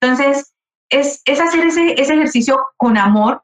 Entonces, 0.00 0.52
es, 0.90 1.22
hacer 1.26 1.66
ese, 1.66 1.92
ejercicio 1.92 2.66
con 2.76 2.98
amor 2.98 3.42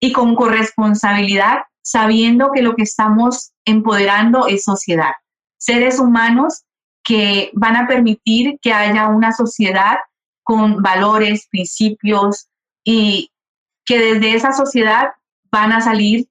y 0.00 0.12
con 0.12 0.34
corresponsabilidad, 0.34 1.64
sabiendo 1.82 2.50
que 2.52 2.62
lo 2.62 2.74
que 2.74 2.82
estamos 2.82 3.52
empoderando 3.64 4.46
es 4.46 4.64
sociedad, 4.64 5.12
seres 5.58 5.98
humanos 5.98 6.62
que 7.04 7.50
van 7.54 7.76
a 7.76 7.86
permitir 7.86 8.58
que 8.60 8.72
haya 8.72 9.08
una 9.08 9.32
sociedad 9.32 9.96
con 10.42 10.82
valores, 10.82 11.48
principios 11.50 12.48
y 12.84 13.30
que 13.84 13.98
desde 13.98 14.34
esa 14.34 14.52
sociedad 14.52 15.12
van 15.50 15.72
a 15.72 15.80
salir 15.80 16.28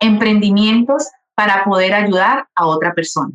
emprendimientos 0.00 1.08
para 1.34 1.64
poder 1.64 1.94
ayudar 1.94 2.48
a 2.54 2.66
otra 2.66 2.94
persona 2.94 3.32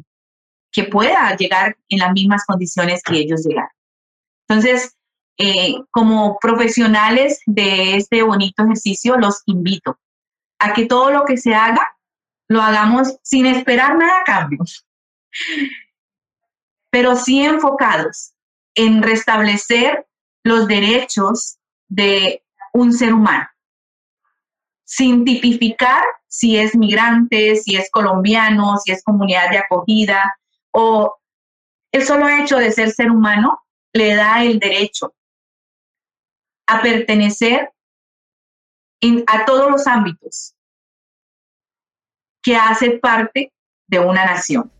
que 0.71 0.85
pueda 0.85 1.35
llegar 1.35 1.77
en 1.89 1.99
las 1.99 2.13
mismas 2.13 2.45
condiciones 2.45 3.03
que 3.03 3.17
ellos 3.17 3.45
llegaron. 3.45 3.69
Entonces, 4.47 4.95
eh, 5.37 5.75
como 5.91 6.37
profesionales 6.39 7.41
de 7.45 7.95
este 7.95 8.23
bonito 8.23 8.63
ejercicio, 8.63 9.17
los 9.17 9.41
invito 9.45 9.97
a 10.59 10.73
que 10.73 10.85
todo 10.85 11.11
lo 11.11 11.25
que 11.25 11.37
se 11.37 11.53
haga, 11.53 11.87
lo 12.47 12.61
hagamos 12.61 13.17
sin 13.23 13.45
esperar 13.45 13.97
nada 13.97 14.21
a 14.21 14.23
cambio, 14.23 14.59
pero 16.91 17.15
sí 17.15 17.43
enfocados 17.43 18.33
en 18.75 19.01
restablecer 19.01 20.05
los 20.43 20.67
derechos 20.67 21.57
de 21.87 22.43
un 22.73 22.93
ser 22.93 23.13
humano, 23.13 23.47
sin 24.83 25.25
tipificar 25.25 26.03
si 26.27 26.57
es 26.57 26.75
migrante, 26.75 27.55
si 27.55 27.75
es 27.75 27.89
colombiano, 27.91 28.77
si 28.77 28.91
es 28.91 29.03
comunidad 29.03 29.49
de 29.49 29.57
acogida, 29.57 30.37
o 30.71 31.17
el 31.91 32.05
solo 32.05 32.29
hecho 32.29 32.57
de 32.57 32.71
ser 32.71 32.91
ser 32.91 33.11
humano 33.11 33.61
le 33.93 34.15
da 34.15 34.43
el 34.43 34.59
derecho 34.59 35.13
a 36.67 36.81
pertenecer 36.81 37.71
a 39.27 39.45
todos 39.45 39.69
los 39.69 39.87
ámbitos 39.87 40.55
que 42.41 42.55
hace 42.55 42.91
parte 42.91 43.51
de 43.87 43.99
una 43.99 44.25
nación. 44.25 44.71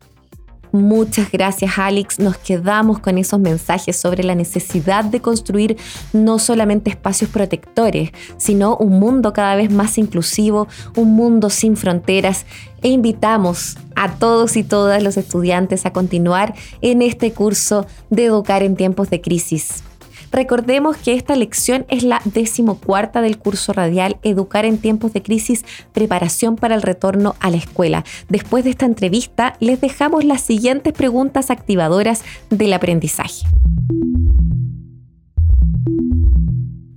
Muchas 0.71 1.29
gracias 1.29 1.77
Alex, 1.77 2.19
nos 2.19 2.37
quedamos 2.37 2.99
con 2.99 3.17
esos 3.17 3.41
mensajes 3.41 3.97
sobre 3.97 4.23
la 4.23 4.35
necesidad 4.35 5.03
de 5.03 5.19
construir 5.19 5.75
no 6.13 6.39
solamente 6.39 6.89
espacios 6.89 7.29
protectores, 7.29 8.11
sino 8.37 8.77
un 8.77 8.97
mundo 8.97 9.33
cada 9.33 9.55
vez 9.55 9.69
más 9.69 9.97
inclusivo, 9.97 10.69
un 10.95 11.13
mundo 11.13 11.49
sin 11.49 11.75
fronteras 11.75 12.45
e 12.81 12.87
invitamos 12.87 13.77
a 13.95 14.13
todos 14.13 14.55
y 14.55 14.63
todas 14.63 15.03
los 15.03 15.17
estudiantes 15.17 15.85
a 15.85 15.91
continuar 15.91 16.55
en 16.81 17.01
este 17.01 17.33
curso 17.33 17.85
de 18.09 18.25
Educar 18.25 18.63
en 18.63 18.77
tiempos 18.77 19.09
de 19.09 19.19
crisis. 19.19 19.83
Recordemos 20.31 20.95
que 20.95 21.13
esta 21.13 21.35
lección 21.35 21.85
es 21.89 22.03
la 22.03 22.21
decimocuarta 22.23 23.21
del 23.21 23.37
curso 23.37 23.73
radial 23.73 24.17
Educar 24.23 24.65
en 24.65 24.77
tiempos 24.77 25.11
de 25.11 25.21
crisis, 25.21 25.65
preparación 25.91 26.55
para 26.55 26.75
el 26.75 26.81
retorno 26.81 27.35
a 27.41 27.49
la 27.49 27.57
escuela. 27.57 28.05
Después 28.29 28.63
de 28.63 28.69
esta 28.69 28.85
entrevista, 28.85 29.55
les 29.59 29.81
dejamos 29.81 30.23
las 30.23 30.41
siguientes 30.41 30.93
preguntas 30.93 31.51
activadoras 31.51 32.23
del 32.49 32.71
aprendizaje. 32.71 33.45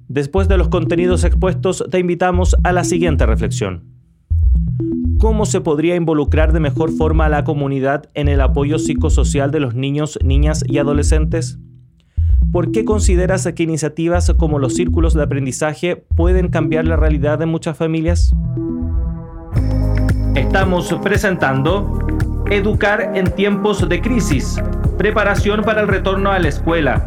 Después 0.07 0.47
de 0.47 0.57
los 0.57 0.69
contenidos 0.69 1.25
expuestos, 1.25 1.85
te 1.91 1.99
invitamos 1.99 2.55
a 2.63 2.73
la 2.73 2.85
siguiente 2.85 3.27
reflexión. 3.27 3.83
¿Cómo 5.19 5.45
se 5.45 5.61
podría 5.61 5.97
involucrar 5.97 6.53
de 6.53 6.61
mejor 6.61 6.93
forma 6.93 7.27
a 7.27 7.31
la 7.31 7.43
comunidad 7.43 8.05
en 8.15 8.29
el 8.29 8.41
apoyo 8.41 8.79
psicosocial 8.79 9.51
de 9.51 9.59
los 9.59 9.75
niños, 9.75 10.21
niñas 10.23 10.63
y 10.69 10.79
adolescentes? 10.79 11.59
¿Por 12.53 12.73
qué 12.73 12.85
consideras 12.85 13.49
que 13.55 13.63
iniciativas 13.63 14.33
como 14.37 14.59
los 14.59 14.75
círculos 14.75 15.15
de 15.15 15.23
aprendizaje 15.23 15.97
pueden 15.97 16.49
cambiar 16.49 16.87
la 16.87 16.97
realidad 16.97 17.39
de 17.39 17.47
muchas 17.47 17.77
familias? 17.77 18.35
Estamos 20.35 20.93
presentando 21.03 22.05
Educar 22.51 23.13
en 23.15 23.31
tiempos 23.31 23.89
de 23.89 24.03
crisis, 24.03 24.63
preparación 24.99 25.63
para 25.63 25.81
el 25.81 25.89
retorno 25.89 26.31
a 26.31 26.39
la 26.39 26.49
escuela, 26.49 27.07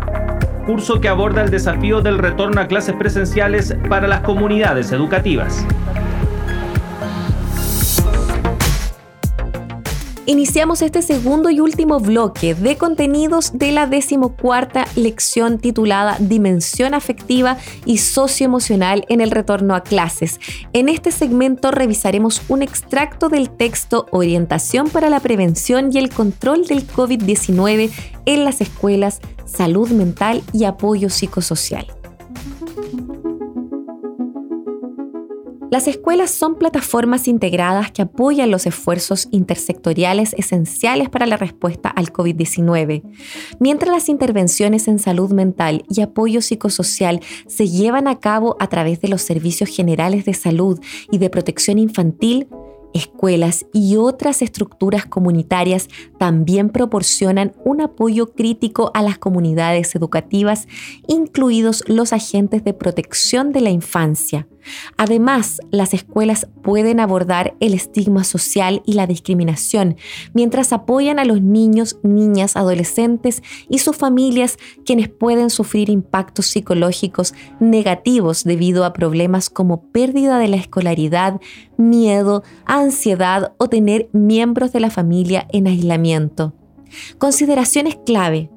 curso 0.65 0.99
que 0.99 1.09
aborda 1.09 1.43
el 1.43 1.51
desafío 1.51 2.01
del 2.01 2.17
retorno 2.17 2.59
a 2.59 2.67
clases 2.67 2.95
presenciales 2.95 3.75
para 3.87 4.07
las 4.07 4.21
comunidades 4.21 4.91
educativas. 4.91 5.63
Iniciamos 10.29 10.81
este 10.81 11.01
segundo 11.03 11.49
y 11.49 11.61
último 11.61 12.01
bloque 12.01 12.53
de 12.53 12.75
contenidos 12.75 13.53
de 13.53 13.71
la 13.71 13.87
decimocuarta 13.87 14.85
lección 14.97 15.57
titulada 15.57 16.17
Dimensión 16.19 16.93
afectiva 16.93 17.55
y 17.85 17.99
socioemocional 17.99 19.05
en 19.07 19.21
el 19.21 19.31
retorno 19.31 19.73
a 19.73 19.83
clases. 19.83 20.41
En 20.73 20.89
este 20.89 21.13
segmento 21.13 21.71
revisaremos 21.71 22.41
un 22.49 22.61
extracto 22.61 23.29
del 23.29 23.49
texto 23.49 24.05
Orientación 24.11 24.89
para 24.89 25.09
la 25.09 25.21
prevención 25.21 25.91
y 25.93 25.97
el 25.97 26.09
control 26.09 26.67
del 26.67 26.85
COVID-19 26.85 27.89
en 28.25 28.43
las 28.43 28.59
escuelas, 28.59 29.21
salud 29.45 29.91
mental 29.91 30.43
y 30.51 30.65
apoyo 30.65 31.09
psicosocial. 31.09 31.96
Las 35.69 35.89
escuelas 35.89 36.31
son 36.31 36.55
plataformas 36.55 37.27
integradas 37.27 37.91
que 37.91 38.01
apoyan 38.01 38.51
los 38.51 38.65
esfuerzos 38.65 39.27
intersectoriales 39.31 40.33
esenciales 40.37 41.09
para 41.09 41.25
la 41.25 41.35
respuesta 41.35 41.89
al 41.89 42.13
COVID-19. 42.13 43.03
Mientras 43.59 43.91
las 43.91 44.07
intervenciones 44.07 44.87
en 44.87 44.97
salud 44.97 45.33
mental 45.33 45.83
y 45.89 45.99
apoyo 45.99 46.41
psicosocial 46.41 47.19
se 47.47 47.67
llevan 47.67 48.07
a 48.07 48.19
cabo 48.21 48.55
a 48.61 48.67
través 48.67 49.01
de 49.01 49.09
los 49.09 49.21
servicios 49.21 49.69
generales 49.69 50.23
de 50.23 50.35
salud 50.35 50.79
y 51.11 51.17
de 51.17 51.29
protección 51.29 51.79
infantil, 51.79 52.47
escuelas 52.93 53.65
y 53.73 53.97
otras 53.97 54.41
estructuras 54.41 55.05
comunitarias 55.05 55.89
también 56.17 56.69
proporcionan 56.69 57.53
un 57.65 57.81
apoyo 57.81 58.33
crítico 58.33 58.91
a 58.93 59.01
las 59.01 59.17
comunidades 59.17 59.95
educativas, 59.95 60.67
incluidos 61.07 61.83
los 61.87 62.13
agentes 62.13 62.63
de 62.63 62.73
protección 62.73 63.51
de 63.51 63.61
la 63.61 63.69
infancia. 63.69 64.47
Además, 64.97 65.59
las 65.71 65.93
escuelas 65.93 66.47
pueden 66.63 66.99
abordar 66.99 67.55
el 67.59 67.73
estigma 67.73 68.23
social 68.23 68.81
y 68.85 68.93
la 68.93 69.07
discriminación 69.07 69.97
mientras 70.33 70.73
apoyan 70.73 71.19
a 71.19 71.25
los 71.25 71.41
niños, 71.41 71.97
niñas, 72.03 72.55
adolescentes 72.55 73.43
y 73.69 73.79
sus 73.79 73.95
familias 73.95 74.57
quienes 74.85 75.09
pueden 75.09 75.49
sufrir 75.49 75.89
impactos 75.89 76.47
psicológicos 76.47 77.33
negativos 77.59 78.43
debido 78.43 78.85
a 78.85 78.93
problemas 78.93 79.49
como 79.49 79.81
pérdida 79.91 80.39
de 80.39 80.47
la 80.47 80.57
escolaridad, 80.57 81.39
miedo, 81.77 82.43
ansiedad 82.65 83.53
o 83.57 83.67
tener 83.69 84.09
miembros 84.13 84.73
de 84.73 84.79
la 84.79 84.89
familia 84.89 85.47
en 85.51 85.67
aislamiento. 85.67 86.53
Consideraciones 87.17 87.97
clave 88.05 88.49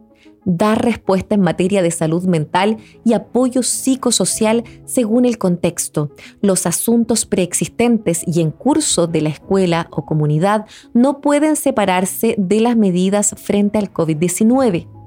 dar 0.45 0.85
respuesta 0.85 1.35
en 1.35 1.41
materia 1.41 1.83
de 1.83 1.91
salud 1.91 2.25
mental 2.25 2.79
y 3.05 3.13
apoyo 3.15 3.63
psicosocial 3.63 4.65
según 4.85 5.25
el 5.25 5.39
contexto. 5.39 6.11
Los 6.41 6.67
asuntos 6.67 7.27
preexistentes 7.27 8.23
y 8.27 8.41
en 8.41 8.51
curso 8.51 9.07
de 9.07 9.23
la 9.23 9.29
escuela 9.31 9.89
o 9.91 10.05
comunidad 10.05 10.67
no 10.95 11.21
pueden 11.21 11.57
separarse 11.57 12.35
de 12.39 12.61
las 12.61 12.77
medidas 12.77 13.35
frente 13.39 13.79
al 13.79 13.93
COVID-19 13.93 15.00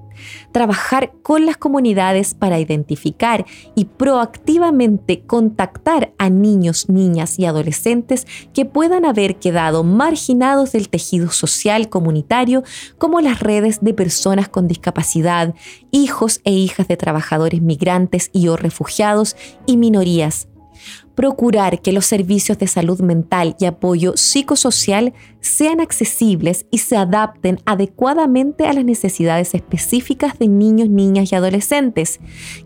trabajar 0.52 1.12
con 1.22 1.46
las 1.46 1.58
comunidades 1.58 2.34
para 2.34 2.60
identificar 2.60 3.46
y 3.76 3.86
proactivamente 3.86 5.22
contactar 5.22 6.14
a 6.18 6.30
niños, 6.30 6.90
niñas 6.90 7.40
y 7.40 7.46
adolescentes 7.46 8.26
que 8.54 8.66
puedan 8.66 9.06
haber 9.06 9.38
quedado 9.38 9.84
marginados 9.84 10.72
del 10.72 10.90
tejido 10.90 11.32
social 11.32 11.90
comunitario, 11.90 12.64
como 12.98 13.22
las 13.22 13.40
redes 13.40 13.80
de 13.82 13.94
personas 13.94 14.50
con 14.50 14.68
discapacidad, 14.68 15.54
hijos 15.92 16.42
e 16.44 16.52
hijas 16.52 16.88
de 16.88 16.98
trabajadores 16.98 17.62
migrantes 17.62 18.30
y 18.34 18.48
o 18.48 18.58
refugiados 18.58 19.36
y 19.66 19.78
minorías 19.78 20.48
procurar 21.16 21.82
que 21.82 21.92
los 21.92 22.06
servicios 22.06 22.58
de 22.58 22.68
salud 22.68 23.00
mental 23.02 23.56
y 23.60 23.66
apoyo 23.66 24.18
psicosocial 24.18 25.14
sean 25.42 25.82
accesibles 25.82 26.66
y 26.72 26.80
se 26.80 26.96
adapten 26.96 27.60
adecuadamente 27.66 28.66
a 28.66 28.74
las 28.74 28.86
necesidades 28.86 29.54
específicas 29.54 30.40
de 30.40 30.48
niños, 30.48 30.90
niñas 30.90 31.32
y 31.32 31.36
adolescentes. 31.36 32.20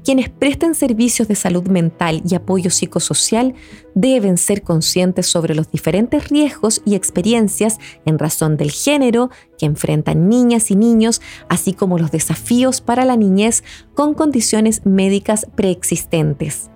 Quienes 0.03 0.30
presten 0.30 0.75
servicios 0.75 1.27
de 1.27 1.36
salud 1.36 1.67
mental 1.67 2.21
y 2.30 2.36
apoyo 2.36 2.69
psicosocial 2.69 3.56
deben 3.95 4.38
ser 4.38 4.62
conscientes 4.62 5.25
sobre 5.25 5.56
los 5.56 5.71
diferentes 5.71 6.30
riesgos 6.30 6.82
y 6.86 6.95
experiencias 6.95 7.80
en 8.06 8.19
razón 8.19 8.56
del 8.56 8.71
género 8.71 9.32
que 9.58 9.65
enfrentan 9.65 10.30
niñas 10.30 10.69
y 10.69 10.75
niños, 10.75 11.21
así 11.49 11.73
como 11.73 11.97
los 11.97 12.12
desafíos 12.12 12.80
para 12.80 13.06
la 13.06 13.17
niñez 13.17 13.63
con 13.95 14.13
condiciones 14.13 14.86
médicas 14.86 15.47
preexistentes 15.56 16.69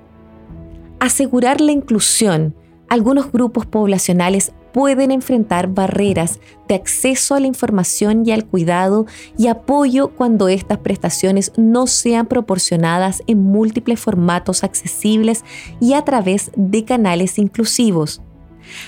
asegurar 1.02 1.62
la 1.62 1.72
inclusión, 1.72 2.56
algunos 2.88 3.32
grupos 3.32 3.66
poblacionales 3.66 4.54
pueden 4.72 5.10
enfrentar 5.10 5.68
barreras 5.68 6.40
de 6.68 6.76
acceso 6.76 7.34
a 7.34 7.40
la 7.40 7.48
información 7.48 8.24
y 8.24 8.32
al 8.32 8.46
cuidado 8.46 9.08
y 9.36 9.48
apoyo 9.48 10.10
cuando 10.10 10.48
estas 10.48 10.78
prestaciones 10.78 11.54
no 11.58 11.88
sean 11.88 12.28
proporcionadas 12.28 13.24
en 13.26 13.42
múltiples 13.42 14.00
formatos 14.00 14.64
accesibles 14.64 15.44
y 15.80 15.94
a 15.94 16.04
través 16.04 16.52
de 16.56 16.86
canales 16.86 17.40
inclusivos. 17.40 18.22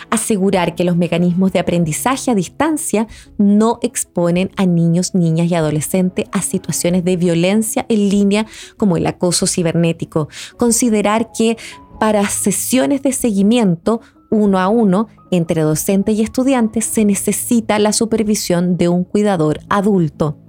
Asegurar 0.09 0.75
que 0.75 0.83
los 0.83 0.97
mecanismos 0.97 1.51
de 1.51 1.59
aprendizaje 1.59 2.31
a 2.31 2.35
distancia 2.35 3.07
no 3.37 3.79
exponen 3.81 4.51
a 4.55 4.65
niños, 4.65 5.15
niñas 5.15 5.49
y 5.49 5.55
adolescentes 5.55 6.25
a 6.31 6.41
situaciones 6.41 7.03
de 7.03 7.17
violencia 7.17 7.85
en 7.89 8.09
línea 8.09 8.45
como 8.77 8.97
el 8.97 9.05
acoso 9.07 9.47
cibernético. 9.47 10.29
Considerar 10.57 11.31
que 11.37 11.57
para 12.03 12.27
sesiones 12.27 13.01
de 13.01 13.13
seguimiento 13.13 14.01
uno 14.29 14.59
a 14.59 14.67
uno 14.67 15.07
entre 15.31 15.61
docente 15.61 16.11
y 16.11 16.21
estudiante 16.21 16.81
se 16.81 17.05
necesita 17.05 17.79
la 17.79 17.93
supervisión 17.93 18.75
de 18.75 18.89
un 18.89 19.05
cuidador 19.05 19.61
adulto 19.69 20.42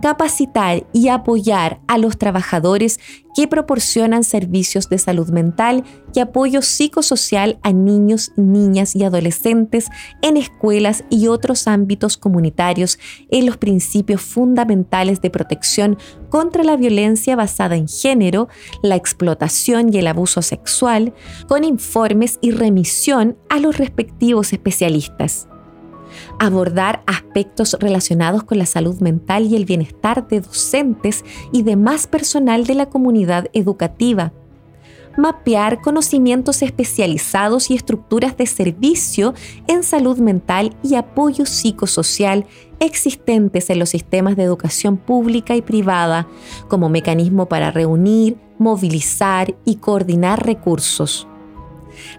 capacitar 0.00 0.86
y 0.92 1.08
apoyar 1.08 1.80
a 1.88 1.98
los 1.98 2.18
trabajadores 2.18 2.98
que 3.34 3.48
proporcionan 3.48 4.24
servicios 4.24 4.88
de 4.88 4.98
salud 4.98 5.30
mental 5.30 5.84
y 6.14 6.20
apoyo 6.20 6.62
psicosocial 6.62 7.58
a 7.62 7.72
niños, 7.72 8.32
niñas 8.36 8.94
y 8.94 9.04
adolescentes 9.04 9.88
en 10.20 10.36
escuelas 10.36 11.04
y 11.08 11.28
otros 11.28 11.66
ámbitos 11.66 12.16
comunitarios 12.16 12.98
en 13.30 13.46
los 13.46 13.56
principios 13.56 14.20
fundamentales 14.20 15.20
de 15.20 15.30
protección 15.30 15.98
contra 16.28 16.64
la 16.64 16.76
violencia 16.76 17.36
basada 17.36 17.76
en 17.76 17.88
género, 17.88 18.48
la 18.82 18.96
explotación 18.96 19.92
y 19.92 19.98
el 19.98 20.06
abuso 20.06 20.42
sexual, 20.42 21.14
con 21.48 21.64
informes 21.64 22.38
y 22.42 22.50
remisión 22.50 23.38
a 23.48 23.58
los 23.58 23.78
respectivos 23.78 24.52
especialistas 24.52 25.48
abordar 26.38 27.02
aspectos 27.06 27.76
relacionados 27.80 28.44
con 28.44 28.58
la 28.58 28.66
salud 28.66 29.00
mental 29.00 29.46
y 29.46 29.56
el 29.56 29.64
bienestar 29.64 30.28
de 30.28 30.40
docentes 30.40 31.24
y 31.52 31.62
demás 31.62 32.06
personal 32.06 32.66
de 32.66 32.74
la 32.74 32.86
comunidad 32.86 33.48
educativa, 33.52 34.32
mapear 35.16 35.80
conocimientos 35.80 36.62
especializados 36.62 37.70
y 37.70 37.74
estructuras 37.74 38.36
de 38.36 38.46
servicio 38.46 39.34
en 39.66 39.82
salud 39.82 40.18
mental 40.18 40.74
y 40.82 40.94
apoyo 40.94 41.46
psicosocial 41.46 42.46
existentes 42.80 43.70
en 43.70 43.78
los 43.78 43.90
sistemas 43.90 44.36
de 44.36 44.44
educación 44.44 44.96
pública 44.96 45.54
y 45.54 45.62
privada 45.62 46.26
como 46.68 46.88
mecanismo 46.88 47.46
para 47.46 47.70
reunir, 47.70 48.36
movilizar 48.58 49.54
y 49.64 49.76
coordinar 49.76 50.44
recursos 50.44 51.28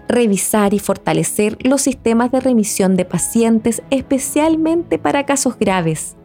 revisar 0.08 0.74
y 0.74 0.78
fortalecer 0.78 1.56
los 1.62 1.82
sistemas 1.82 2.30
de 2.32 2.40
remisión 2.40 2.96
de 2.96 3.04
pacientes, 3.04 3.82
especialmente 3.90 4.98
para 4.98 5.26
casos 5.26 5.58
graves. 5.58 6.16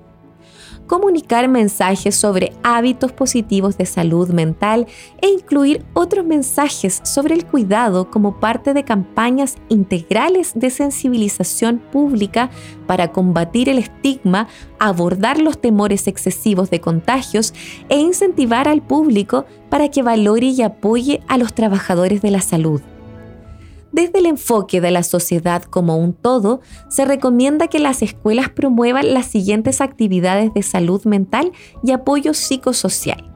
Comunicar 0.90 1.48
mensajes 1.50 2.16
sobre 2.16 2.52
hábitos 2.64 3.12
positivos 3.12 3.78
de 3.78 3.86
salud 3.86 4.30
mental 4.30 4.88
e 5.22 5.28
incluir 5.28 5.86
otros 5.94 6.26
mensajes 6.26 7.00
sobre 7.04 7.36
el 7.36 7.46
cuidado 7.46 8.10
como 8.10 8.40
parte 8.40 8.74
de 8.74 8.84
campañas 8.84 9.58
integrales 9.70 10.54
de 10.56 10.72
sensibilización 10.72 11.78
pública 11.78 12.50
para 12.88 13.12
combatir 13.12 13.70
el 13.70 13.78
estigma, 13.78 14.48
abordar 14.80 15.40
los 15.40 15.62
temores 15.62 16.08
excesivos 16.08 16.72
de 16.72 16.82
contagios 16.82 17.54
e 17.88 18.00
incentivar 18.00 18.68
al 18.68 18.82
público 18.82 19.46
para 19.70 19.90
que 19.90 20.02
valore 20.02 20.48
y 20.48 20.64
apoye 20.64 21.22
a 21.28 21.38
los 21.38 21.54
trabajadores 21.54 22.24
de 22.24 22.32
la 22.32 22.42
salud. 22.42 22.82
Desde 24.00 24.20
el 24.20 24.28
enfoque 24.28 24.80
de 24.80 24.92
la 24.92 25.04
sociedad 25.04 25.62
como 25.62 25.98
un 25.98 26.14
todo, 26.14 26.62
se 26.88 27.04
recomienda 27.04 27.68
que 27.68 27.80
las 27.80 28.02
escuelas 28.02 28.48
promuevan 28.48 29.14
las 29.14 29.26
siguientes 29.26 29.82
actividades 29.82 30.54
de 30.54 30.64
salud 30.64 31.04
mental 31.04 31.52
y 31.84 31.92
apoyo 31.92 32.34
psicosocial. 32.34 33.30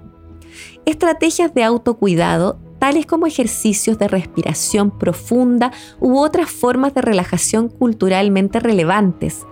Estrategias 0.86 1.54
de 1.54 1.66
autocuidado 1.66 2.60
tales 2.80 3.06
como 3.06 3.28
ejercicios 3.28 4.00
de 4.00 4.08
respiración 4.08 4.98
profunda 4.98 5.74
u 6.00 6.18
otras 6.18 6.50
formas 6.50 6.94
de 6.94 7.02
relajación 7.02 7.68
culturalmente 7.68 8.62
relevantes, 8.62 9.46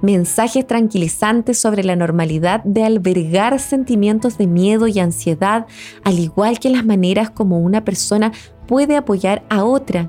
mensajes 0.00 0.66
tranquilizantes 0.66 1.58
sobre 1.58 1.84
la 1.84 1.94
normalidad 1.94 2.64
de 2.64 2.84
albergar 2.84 3.60
sentimientos 3.60 4.38
de 4.38 4.46
miedo 4.46 4.88
y 4.88 4.98
ansiedad, 4.98 5.66
al 6.04 6.18
igual 6.18 6.58
que 6.58 6.70
las 6.70 6.86
maneras 6.86 7.28
como 7.28 7.60
una 7.60 7.84
persona 7.84 8.32
puede 8.66 8.96
apoyar 8.96 9.44
a 9.50 9.64
otra, 9.64 10.08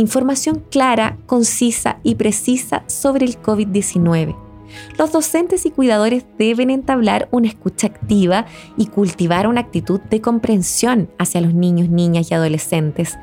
información 0.00 0.64
clara, 0.70 1.16
concisa 1.26 1.98
y 2.02 2.16
precisa 2.16 2.82
sobre 2.88 3.26
el 3.26 3.40
COVID-19 3.40 4.49
los 4.98 5.12
docentes 5.12 5.66
y 5.66 5.70
cuidadores 5.70 6.24
deben 6.38 6.70
entablar 6.70 7.28
una 7.30 7.48
escucha 7.48 7.86
activa 7.86 8.46
y 8.76 8.86
cultivar 8.86 9.46
una 9.46 9.60
actitud 9.60 10.00
de 10.00 10.20
comprensión 10.20 11.10
hacia 11.18 11.40
los 11.40 11.54
niños, 11.54 11.88
niñas 11.88 12.30
y 12.30 12.34
adolescentes. 12.34 13.18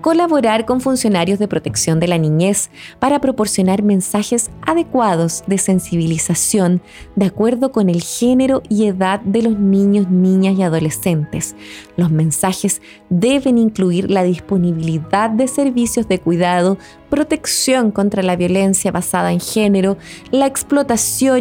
Colaborar 0.00 0.64
con 0.64 0.80
funcionarios 0.80 1.38
de 1.38 1.48
protección 1.48 2.00
de 2.00 2.08
la 2.08 2.18
niñez 2.18 2.70
para 2.98 3.20
proporcionar 3.20 3.82
mensajes 3.82 4.50
adecuados 4.62 5.42
de 5.46 5.58
sensibilización 5.58 6.80
de 7.16 7.26
acuerdo 7.26 7.72
con 7.72 7.88
el 7.88 8.02
género 8.02 8.62
y 8.68 8.86
edad 8.86 9.20
de 9.20 9.42
los 9.42 9.58
niños, 9.58 10.10
niñas 10.10 10.58
y 10.58 10.62
adolescentes. 10.62 11.56
Los 11.96 12.10
mensajes 12.10 12.80
deben 13.10 13.58
incluir 13.58 14.10
la 14.10 14.22
disponibilidad 14.22 15.30
de 15.30 15.48
servicios 15.48 16.08
de 16.08 16.20
cuidado 16.20 16.78
protección 17.08 17.90
contra 17.90 18.22
la 18.22 18.36
violencia 18.36 18.92
basada 18.92 19.32
en 19.32 19.40
género, 19.40 19.96
la 20.30 20.46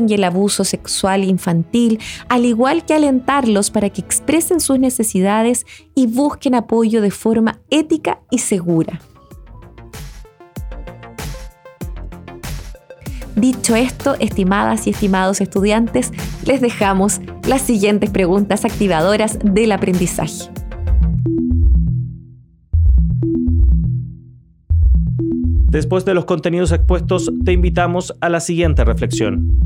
y 0.07 0.13
el 0.13 0.23
abuso 0.23 0.63
sexual 0.63 1.23
infantil, 1.23 1.99
al 2.29 2.45
igual 2.45 2.85
que 2.85 2.93
alentarlos 2.93 3.71
para 3.71 3.89
que 3.89 4.01
expresen 4.01 4.59
sus 4.59 4.79
necesidades 4.79 5.65
y 5.95 6.07
busquen 6.07 6.55
apoyo 6.55 7.01
de 7.01 7.11
forma 7.11 7.59
ética 7.69 8.19
y 8.29 8.39
segura. 8.39 8.99
Dicho 13.35 13.75
esto, 13.75 14.15
estimadas 14.19 14.87
y 14.87 14.89
estimados 14.89 15.41
estudiantes, 15.41 16.11
les 16.43 16.59
dejamos 16.59 17.21
las 17.47 17.61
siguientes 17.61 18.09
preguntas 18.09 18.65
activadoras 18.65 19.37
del 19.43 19.71
aprendizaje. 19.71 20.49
Después 25.77 26.05
de 26.05 26.15
los 26.15 26.25
contenidos 26.25 26.71
expuestos, 26.71 27.31
te 27.45 27.51
invitamos 27.51 28.11
a 28.19 28.29
la 28.29 28.39
siguiente 28.39 28.83
reflexión. 28.83 29.59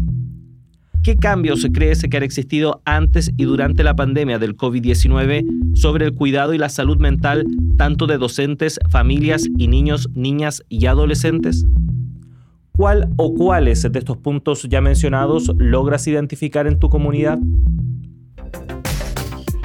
¿Qué 1.04 1.16
cambios 1.16 1.66
crees 1.72 2.02
que 2.02 2.18
han 2.18 2.24
existido 2.24 2.82
antes 2.84 3.32
y 3.38 3.46
durante 3.46 3.82
la 3.86 3.96
pandemia 3.96 4.38
del 4.38 4.58
COVID-19 4.58 5.74
sobre 5.74 6.04
el 6.04 6.14
cuidado 6.14 6.54
y 6.54 6.58
la 6.58 6.68
salud 6.68 6.98
mental 6.98 7.46
tanto 7.78 8.08
de 8.08 8.18
docentes, 8.18 8.78
familias 8.90 9.48
y 9.58 9.70
niños, 9.70 10.10
niñas 10.14 10.66
y 10.68 10.86
adolescentes? 10.88 11.66
¿Cuál 12.74 13.08
o 13.16 13.34
cuáles 13.34 13.90
de 13.90 13.98
estos 13.98 14.18
puntos 14.18 14.68
ya 14.68 14.82
mencionados 14.82 15.50
logras 15.60 16.08
identificar 16.08 16.68
en 16.68 16.78
tu 16.78 16.90
comunidad? 16.90 17.40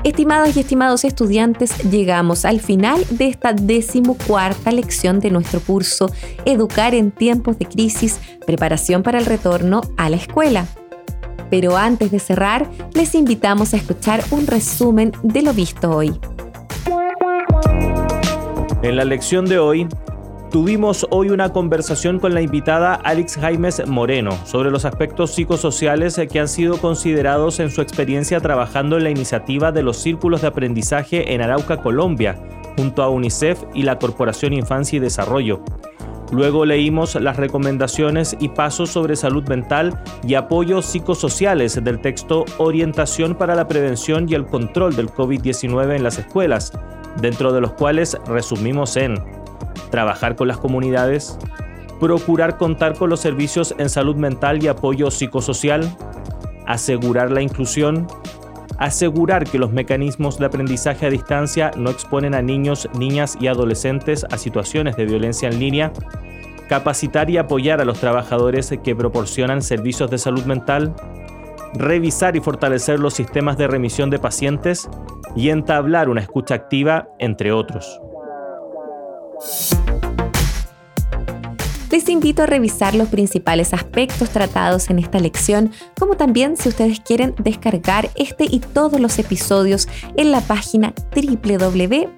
Estimadas 0.07 0.57
y 0.57 0.61
estimados 0.61 1.03
estudiantes, 1.03 1.77
llegamos 1.91 2.45
al 2.45 2.61
final 2.61 3.05
de 3.11 3.27
esta 3.27 3.53
decimocuarta 3.53 4.71
lección 4.71 5.19
de 5.19 5.33
nuestro 5.33 5.59
curso 5.59 6.13
Educar 6.45 6.95
en 6.95 7.11
tiempos 7.11 7.59
de 7.59 7.67
crisis, 7.67 8.21
preparación 8.47 9.03
para 9.03 9.19
el 9.19 9.27
retorno 9.27 9.81
a 9.97 10.09
la 10.09 10.15
escuela. 10.15 10.69
Pero 11.51 11.77
antes 11.77 12.13
de 12.13 12.21
cerrar, 12.21 12.71
les 12.95 13.17
invitamos 13.17 13.75
a 13.75 13.79
escuchar 13.79 14.23
un 14.31 14.47
resumen 14.47 15.11
de 15.25 15.43
lo 15.43 15.53
visto 15.53 15.91
hoy. 15.91 16.17
En 18.83 18.95
la 18.95 19.05
lección 19.05 19.45
de 19.47 19.59
hoy 19.59 19.89
Tuvimos 20.51 21.07
hoy 21.11 21.31
una 21.31 21.53
conversación 21.53 22.21
con 22.21 22.33
la 22.33 22.41
invitada 22.41 22.95
Alex 22.95 23.37
Jaimes 23.37 23.87
Moreno 23.89 24.31
sobre 24.45 24.71
los 24.71 24.85
aspectos 24.85 25.33
psicosociales 25.33 26.21
que 26.31 26.41
han 26.41 26.47
sido 26.47 26.79
considerados 26.79 27.59
en 27.59 27.71
su 27.71 27.83
experiencia 27.83 28.41
trabajando 28.41 28.97
en 28.97 29.05
la 29.05 29.11
iniciativa 29.11 29.73
de 29.73 29.83
los 29.83 29.97
círculos 29.97 30.43
de 30.43 30.47
aprendizaje 30.47 31.35
en 31.35 31.43
Arauca, 31.43 31.79
Colombia, 31.83 32.39
junto 32.77 33.03
a 33.03 33.11
UNICEF 33.11 33.61
y 33.75 33.83
la 33.83 33.99
Corporación 33.99 34.53
Infancia 34.53 34.97
y 34.97 35.01
Desarrollo. 35.01 35.63
Luego 36.31 36.65
leímos 36.65 37.17
las 37.17 37.37
recomendaciones 37.37 38.37
y 38.39 38.49
pasos 38.49 38.91
sobre 38.91 39.17
salud 39.17 39.47
mental 39.49 40.01
y 40.27 40.35
apoyos 40.35 40.87
psicosociales 40.87 41.83
del 41.83 42.01
texto 42.01 42.45
Orientación 42.59 43.35
para 43.35 43.57
la 43.57 43.67
Prevención 43.67 44.27
y 44.29 44.35
el 44.35 44.47
Control 44.47 44.95
del 44.95 45.11
COVID-19 45.11 45.97
en 45.97 46.03
las 46.05 46.19
escuelas, 46.19 46.73
dentro 47.21 47.53
de 47.53 47.61
los 47.61 47.73
cuales 47.73 48.17
resumimos 48.27 48.97
en 48.97 49.21
trabajar 49.91 50.37
con 50.37 50.49
las 50.49 50.59
comunidades, 50.59 51.39
procurar 52.01 52.57
contar 52.59 52.95
con 52.95 53.11
los 53.11 53.21
servicios 53.21 53.75
en 53.79 53.89
salud 53.89 54.17
mental 54.17 54.63
y 54.63 54.69
apoyo 54.69 55.11
psicosocial, 55.11 55.97
asegurar 56.67 57.31
la 57.31 57.43
inclusión, 57.43 58.07
asegurar 58.79 59.45
que 59.45 59.59
los 59.59 59.73
mecanismos 59.73 60.39
de 60.39 60.47
aprendizaje 60.47 61.07
a 61.07 61.11
distancia 61.11 61.71
no 61.77 61.91
exponen 61.91 62.35
a 62.35 62.43
niños, 62.43 62.89
niñas 62.99 63.37
y 63.41 63.47
adolescentes 63.47 64.27
a 64.31 64.37
situaciones 64.37 64.97
de 64.97 65.07
violencia 65.07 65.49
en 65.49 65.59
línea, 65.59 65.93
capacitar 66.69 67.31
y 67.31 67.39
apoyar 67.39 67.81
a 67.81 67.85
los 67.85 68.01
trabajadores 68.01 68.75
que 68.83 68.97
proporcionan 68.97 69.63
servicios 69.63 70.11
de 70.11 70.19
salud 70.19 70.45
mental, 70.45 70.95
revisar 71.75 72.37
y 72.37 72.41
fortalecer 72.41 72.99
los 72.99 73.15
sistemas 73.15 73.57
de 73.57 73.69
remisión 73.69 74.11
de 74.11 74.19
pacientes 74.19 74.89
y 75.35 75.51
entablar 75.51 76.09
una 76.09 76.21
escucha 76.21 76.55
activa, 76.55 77.09
entre 77.19 77.53
otros. 77.53 78.01
Les 81.91 82.09
invito 82.09 82.43
a 82.43 82.47
revisar 82.47 82.95
los 82.95 83.09
principales 83.09 83.73
aspectos 83.73 84.31
tratados 84.31 84.91
en 84.91 84.99
esta 84.99 85.19
lección, 85.19 85.73
como 85.99 86.17
también 86.17 86.57
si 86.57 86.69
ustedes 86.69 87.01
quieren 87.01 87.35
descargar 87.39 88.11
este 88.17 88.45
y 88.45 88.61
todos 88.61 89.01
los 89.01 89.19
episodios 89.19 89.89
en 90.17 90.31
la 90.31 90.41
página 90.41 90.93
www.uar.cl. 91.15 92.17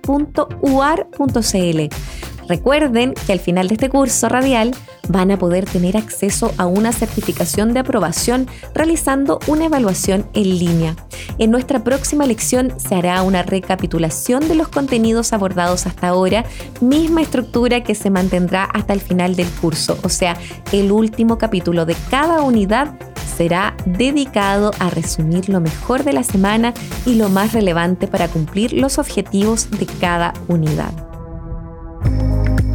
Recuerden 2.49 3.13
que 3.27 3.33
al 3.33 3.41
final 3.41 3.69
de 3.69 3.75
este 3.75 3.91
curso 3.91 4.29
radial 4.29 4.75
van 5.09 5.31
a 5.31 5.39
poder 5.39 5.67
tener 5.67 5.97
acceso 5.97 6.53
a 6.57 6.67
una 6.67 6.93
certificación 6.93 7.75
de 7.75 7.81
aprobación 7.81 8.47
realizando 8.75 9.39
una 9.47 9.67
evaluación 9.67 10.27
en 10.33 10.59
línea. 10.59 10.97
En 11.39 11.51
nuestra 11.51 11.85
próxima 11.85 12.27
lección 12.27 12.73
se 12.79 12.95
hará 12.95 13.23
una 13.23 13.43
recapitulación 13.43 14.49
de 14.49 14.55
los 14.55 14.69
contenidos 14.69 15.33
abordados 15.33 15.87
hasta 15.87 16.09
ahora, 16.09 16.45
misma 16.81 17.23
estructura 17.23 17.83
que 17.83 17.95
se 17.95 18.11
mantendrá 18.11 18.65
hasta 18.65 18.95
el 18.95 19.01
final 19.01 19.37
del 19.37 19.49
curso, 19.49 19.99
o 20.03 20.09
sea, 20.09 20.37
el 20.73 20.91
último 20.91 21.39
capítulo 21.39 21.85
de 21.85 21.97
cada 22.11 22.43
unidad 22.43 22.99
será 23.37 23.77
dedicado 23.87 24.73
a 24.79 24.91
resumir 24.91 25.49
lo 25.49 25.61
mejor 25.61 26.03
de 26.03 26.13
la 26.13 26.25
semana 26.25 26.75
y 27.07 27.15
lo 27.15 27.29
más 27.29 27.53
relevante 27.53 28.09
para 28.09 28.29
cumplir 28.29 28.73
los 28.73 28.99
objetivos 28.99 29.71
de 29.71 29.87
cada 29.87 30.33
unidad 30.49 31.08